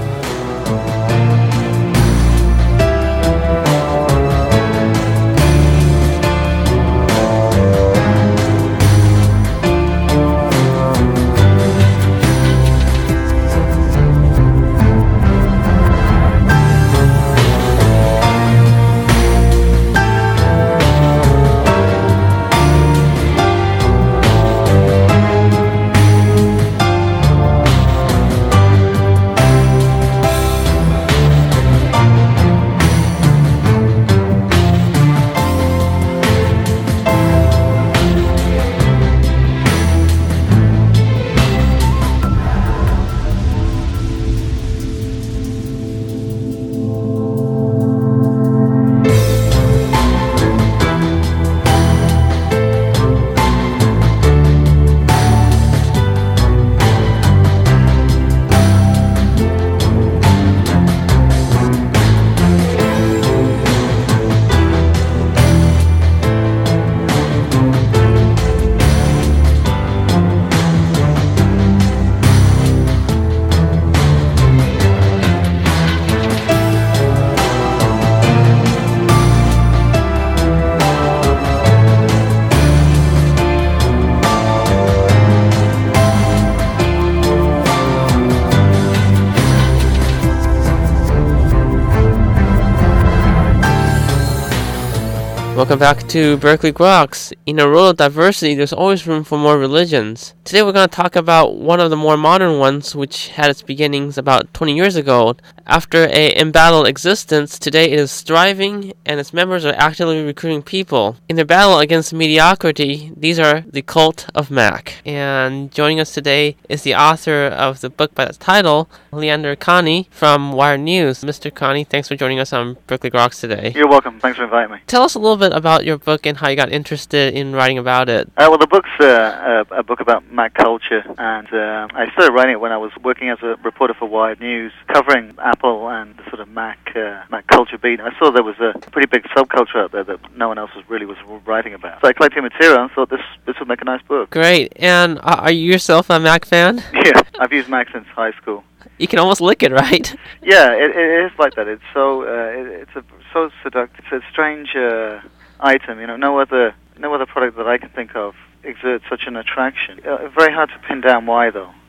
Welcome 95.67 95.79
back 95.79 96.07
to 96.07 96.38
Berkeley 96.38 96.71
Groks. 96.71 97.33
In 97.45 97.59
a 97.59 97.67
world 97.67 97.89
of 97.89 97.97
diversity, 97.97 98.55
there's 98.55 98.71
always 98.71 99.05
room 99.05 99.25
for 99.25 99.38
more 99.38 99.57
religions. 99.57 100.33
Today 100.45 100.63
we're 100.63 100.71
going 100.71 100.88
to 100.88 100.95
talk 100.95 101.17
about 101.17 101.57
one 101.57 101.81
of 101.81 101.89
the 101.89 101.97
more 101.97 102.15
modern 102.15 102.57
ones, 102.57 102.95
which 102.95 103.27
had 103.27 103.50
its 103.50 103.62
beginnings 103.62 104.17
about 104.17 104.53
20 104.53 104.74
years 104.74 104.95
ago. 104.95 105.36
After 105.65 106.05
a 106.05 106.33
embattled 106.39 106.88
existence, 106.88 107.59
today 107.59 107.91
it 107.91 108.00
is 108.00 108.21
thriving 108.21 108.93
and 109.05 109.19
its 109.19 109.33
members 109.33 109.65
are 109.65 109.74
actively 109.75 110.24
recruiting 110.24 110.63
people. 110.63 111.17
In 111.27 111.36
their 111.36 111.43
battle 111.43 111.79
against 111.79 112.13
mediocrity, 112.13 113.12
these 113.17 113.38
are 113.38 113.65
the 113.69 113.81
cult 113.81 114.29
of 114.33 114.50
Mac. 114.50 115.01
And 115.05 115.69
joining 115.74 116.00
us 116.00 116.13
today 116.13 116.55
is 116.69 116.83
the 116.83 116.95
author 116.95 117.47
of 117.47 117.81
the 117.81 117.89
book 117.89 118.15
by 118.15 118.24
that 118.24 118.39
title, 118.39 118.89
Leander 119.12 119.57
Kahney 119.57 120.07
from 120.12 120.53
Wired 120.53 120.79
News. 120.79 121.25
Mr. 121.25 121.51
Kahney, 121.51 121.86
thanks 121.86 122.07
for 122.07 122.15
joining 122.15 122.39
us 122.39 122.53
on 122.53 122.77
Berkeley 122.88 123.12
Groks 123.12 123.41
today. 123.41 123.74
You're 123.75 123.89
welcome. 123.89 124.21
Thanks 124.21 124.38
for 124.38 124.45
inviting 124.45 124.71
me. 124.71 124.79
Tell 124.88 125.01
us 125.01 125.15
a 125.15 125.19
little 125.19 125.36
bit 125.36 125.56
about 125.57 125.85
your 125.85 125.97
book 125.97 126.25
and 126.25 126.37
how 126.37 126.49
you 126.49 126.55
got 126.55 126.71
interested 126.71 127.33
in 127.33 127.53
writing 127.53 127.77
about 127.77 128.07
it. 128.09 128.27
Uh, 128.37 128.47
well, 128.49 128.57
the 128.57 128.67
book's 128.67 128.89
uh, 128.99 129.65
a, 129.71 129.79
a 129.79 129.83
book 129.83 129.99
about 129.99 130.31
Mac 130.31 130.53
culture, 130.53 131.03
and 131.17 131.47
uh, 131.53 131.87
I 131.93 132.09
started 132.11 132.33
writing 132.33 132.53
it 132.53 132.59
when 132.59 132.71
I 132.71 132.77
was 132.77 132.91
working 133.03 133.29
as 133.29 133.39
a 133.41 133.57
reporter 133.63 133.93
for 133.93 134.05
Wired 134.07 134.39
News, 134.39 134.71
covering 134.93 135.35
Apple 135.39 135.89
and 135.89 136.15
the 136.17 136.23
sort 136.29 136.39
of 136.39 136.47
Mac 136.49 136.79
uh, 136.95 137.23
Mac 137.29 137.47
culture 137.47 137.77
beat. 137.77 137.99
I 137.99 138.17
saw 138.17 138.31
there 138.31 138.43
was 138.43 138.59
a 138.59 138.77
pretty 138.91 139.07
big 139.07 139.23
subculture 139.35 139.83
out 139.83 139.91
there 139.91 140.03
that 140.03 140.19
no 140.37 140.47
one 140.47 140.57
else 140.57 140.71
was 140.75 140.87
really 140.89 141.05
was 141.05 141.17
writing 141.45 141.73
about. 141.73 142.01
So 142.01 142.07
I 142.07 142.13
collected 142.13 142.41
material 142.41 142.81
and 142.81 142.91
thought 142.91 143.09
this 143.09 143.21
this 143.45 143.55
would 143.59 143.67
make 143.67 143.81
a 143.81 143.85
nice 143.85 144.01
book. 144.03 144.29
Great. 144.29 144.73
And 144.77 145.19
uh, 145.19 145.41
are 145.43 145.51
you 145.51 145.71
yourself 145.71 146.09
a 146.09 146.19
Mac 146.19 146.45
fan? 146.45 146.83
Yeah, 147.07 147.21
I've 147.39 147.53
used 147.53 147.69
Mac 147.69 147.87
since 147.93 148.05
high 148.07 148.33
school. 148.33 148.65
You 148.97 149.07
can 149.07 149.19
almost 149.19 149.39
lick 149.39 149.63
it, 149.63 149.71
right? 149.71 150.13
Yeah, 150.41 150.71
it, 150.73 150.91
it 150.95 151.25
is 151.25 151.31
like 151.39 151.55
that. 151.55 151.67
It's 151.67 151.83
so 151.93 152.23
uh, 152.23 152.59
it, 152.59 152.67
it's 152.81 152.95
a 152.95 153.03
so 153.33 153.49
seductive. 153.63 154.05
It's 154.11 154.23
a 154.25 154.31
strange 154.31 154.75
uh, 154.75 155.19
item. 155.59 155.99
You 155.99 156.07
know, 156.07 156.17
no 156.17 156.39
other 156.39 156.75
no 156.97 157.13
other 157.13 157.25
product 157.25 157.57
that 157.57 157.67
I 157.67 157.77
can 157.77 157.89
think 157.89 158.15
of 158.15 158.35
exerts 158.63 159.05
such 159.09 159.23
an 159.27 159.35
attraction. 159.35 159.99
Uh, 160.05 160.29
very 160.29 160.53
hard 160.53 160.69
to 160.69 160.79
pin 160.87 161.01
down 161.01 161.25
why, 161.25 161.49
though. 161.49 161.71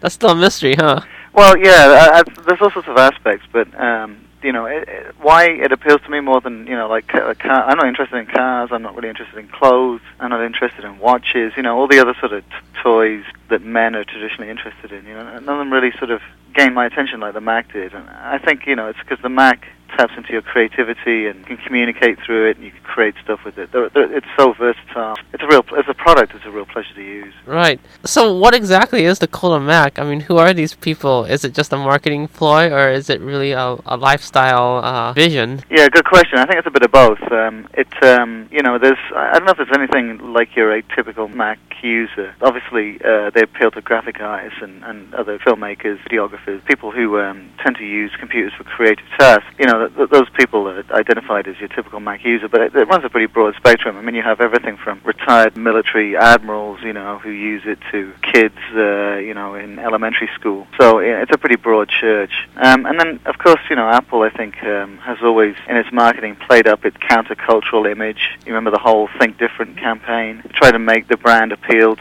That's 0.00 0.14
still 0.14 0.30
a 0.30 0.36
mystery, 0.36 0.74
huh? 0.74 1.00
Well, 1.32 1.56
yeah, 1.56 2.10
I, 2.12 2.18
I, 2.18 2.42
there's 2.46 2.60
all 2.60 2.70
sorts 2.70 2.88
of 2.88 2.96
aspects, 2.96 3.46
but 3.52 3.72
um, 3.80 4.26
you 4.42 4.52
know, 4.52 4.66
it, 4.66 4.88
it, 4.88 5.14
why 5.20 5.44
it 5.44 5.70
appeals 5.70 6.00
to 6.02 6.10
me 6.10 6.20
more 6.20 6.40
than 6.40 6.66
you 6.66 6.74
know, 6.74 6.88
like 6.88 7.12
a 7.14 7.34
car. 7.34 7.64
I'm 7.64 7.76
not 7.76 7.86
interested 7.86 8.16
in 8.16 8.26
cars. 8.26 8.70
I'm 8.72 8.82
not 8.82 8.96
really 8.96 9.08
interested 9.08 9.38
in 9.38 9.48
clothes. 9.48 10.00
I'm 10.18 10.30
not 10.30 10.42
interested 10.42 10.84
in 10.84 10.98
watches. 10.98 11.52
You 11.56 11.62
know, 11.62 11.78
all 11.78 11.86
the 11.86 12.00
other 12.00 12.14
sort 12.18 12.32
of 12.32 12.42
t- 12.44 12.56
toys 12.82 13.24
that 13.48 13.62
men 13.62 13.94
are 13.94 14.04
traditionally 14.04 14.50
interested 14.50 14.92
in. 14.92 15.06
You 15.06 15.14
know, 15.14 15.24
none 15.24 15.48
of 15.48 15.58
them 15.58 15.72
really 15.72 15.92
sort 15.98 16.10
of 16.10 16.20
gain 16.54 16.74
my 16.74 16.86
attention 16.86 17.20
like 17.20 17.34
the 17.34 17.40
Mac 17.40 17.72
did. 17.72 17.92
And 17.94 18.08
I 18.10 18.38
think 18.38 18.66
you 18.66 18.74
know, 18.74 18.88
it's 18.88 18.98
because 18.98 19.20
the 19.22 19.28
Mac 19.28 19.68
taps 19.96 20.12
into 20.16 20.32
your 20.32 20.42
creativity 20.42 21.26
and 21.26 21.40
you 21.40 21.56
can 21.56 21.56
communicate 21.58 22.18
through 22.24 22.50
it, 22.50 22.56
and 22.56 22.64
you 22.64 22.72
can 22.72 22.82
create 22.82 23.14
stuff 23.22 23.44
with 23.44 23.58
it. 23.58 23.72
They're, 23.72 23.88
they're, 23.90 24.12
it's 24.16 24.26
so 24.38 24.52
versatile. 24.52 25.16
It's 25.32 25.42
a 25.42 25.46
real, 25.46 25.64
as 25.76 25.84
a 25.88 25.94
product, 25.94 26.34
it's 26.34 26.44
a 26.44 26.50
real 26.50 26.66
pleasure 26.66 26.94
to 26.94 27.02
use. 27.02 27.34
Right. 27.46 27.80
So, 28.04 28.36
what 28.36 28.54
exactly 28.54 29.04
is 29.04 29.18
the 29.18 29.28
Cult 29.28 29.54
of 29.54 29.62
Mac? 29.62 29.98
I 29.98 30.04
mean, 30.04 30.20
who 30.20 30.36
are 30.38 30.52
these 30.52 30.74
people? 30.74 31.24
Is 31.24 31.44
it 31.44 31.54
just 31.54 31.72
a 31.72 31.76
marketing 31.76 32.28
ploy, 32.28 32.70
or 32.70 32.90
is 32.90 33.10
it 33.10 33.20
really 33.20 33.52
a, 33.52 33.76
a 33.86 33.96
lifestyle 33.96 34.84
uh, 34.84 35.12
vision? 35.12 35.62
Yeah, 35.70 35.88
good 35.88 36.04
question. 36.04 36.38
I 36.38 36.46
think 36.46 36.58
it's 36.58 36.66
a 36.66 36.70
bit 36.70 36.82
of 36.82 36.92
both. 36.92 37.20
Um, 37.32 37.68
it, 37.74 38.02
um, 38.02 38.48
you 38.50 38.62
know, 38.62 38.78
there's, 38.78 38.98
I 39.14 39.38
don't 39.38 39.46
know 39.46 39.52
if 39.52 39.56
there's 39.56 39.78
anything 39.78 40.32
like 40.32 40.56
your 40.56 40.70
atypical 40.80 41.32
Mac 41.32 41.58
user. 41.82 42.34
Obviously, 42.40 43.00
uh, 43.04 43.30
they 43.30 43.42
appeal 43.42 43.70
to 43.72 43.80
graphic 43.80 44.20
artists 44.20 44.60
and, 44.62 44.84
and 44.84 45.14
other 45.14 45.38
filmmakers, 45.38 45.98
videographers, 46.08 46.64
people 46.64 46.90
who 46.90 47.18
um, 47.20 47.50
tend 47.62 47.76
to 47.76 47.84
use 47.84 48.12
computers 48.18 48.52
for 48.56 48.64
creative 48.64 49.06
tasks. 49.18 49.46
You 49.58 49.66
know, 49.66 49.86
th- 49.86 49.96
th- 49.96 50.10
those 50.10 50.30
people 50.30 50.68
are 50.68 50.84
identified 50.92 51.46
as 51.48 51.58
your 51.58 51.68
typical 51.68 52.00
Mac 52.00 52.24
user, 52.24 52.48
but 52.48 52.60
it, 52.60 52.74
it 52.74 52.88
runs 52.88 53.04
a 53.04 53.08
pretty 53.08 53.26
broad 53.26 53.54
spectrum. 53.56 53.96
I 53.96 54.02
mean, 54.02 54.14
you 54.14 54.22
have 54.22 54.40
everything 54.40 54.76
from 54.76 55.00
retired 55.04 55.56
military 55.56 56.16
admirals, 56.16 56.80
you 56.82 56.92
know, 56.92 57.18
who 57.18 57.30
use 57.30 57.62
it 57.64 57.78
to 57.92 58.12
kids, 58.22 58.56
uh, 58.74 59.16
you 59.16 59.34
know, 59.34 59.54
in 59.54 59.78
elementary 59.78 60.30
school. 60.34 60.66
So 60.78 61.00
yeah, 61.00 61.22
it's 61.22 61.32
a 61.32 61.38
pretty 61.38 61.56
broad 61.56 61.88
church. 61.88 62.48
Um, 62.56 62.86
and 62.86 62.98
then, 62.98 63.20
of 63.26 63.38
course, 63.38 63.60
you 63.68 63.76
know, 63.76 63.88
Apple, 63.88 64.22
I 64.22 64.30
think, 64.30 64.62
um, 64.62 64.98
has 64.98 65.18
always, 65.22 65.56
in 65.68 65.76
its 65.76 65.92
marketing, 65.92 66.36
played 66.36 66.66
up 66.66 66.84
its 66.84 66.96
countercultural 66.98 67.90
image. 67.90 68.38
You 68.46 68.52
remember 68.52 68.70
the 68.70 68.78
whole 68.78 69.08
Think 69.18 69.38
Different 69.38 69.76
campaign? 69.76 70.42
Try 70.54 70.70
to 70.70 70.78
make 70.78 71.08
the 71.08 71.16
brand 71.16 71.52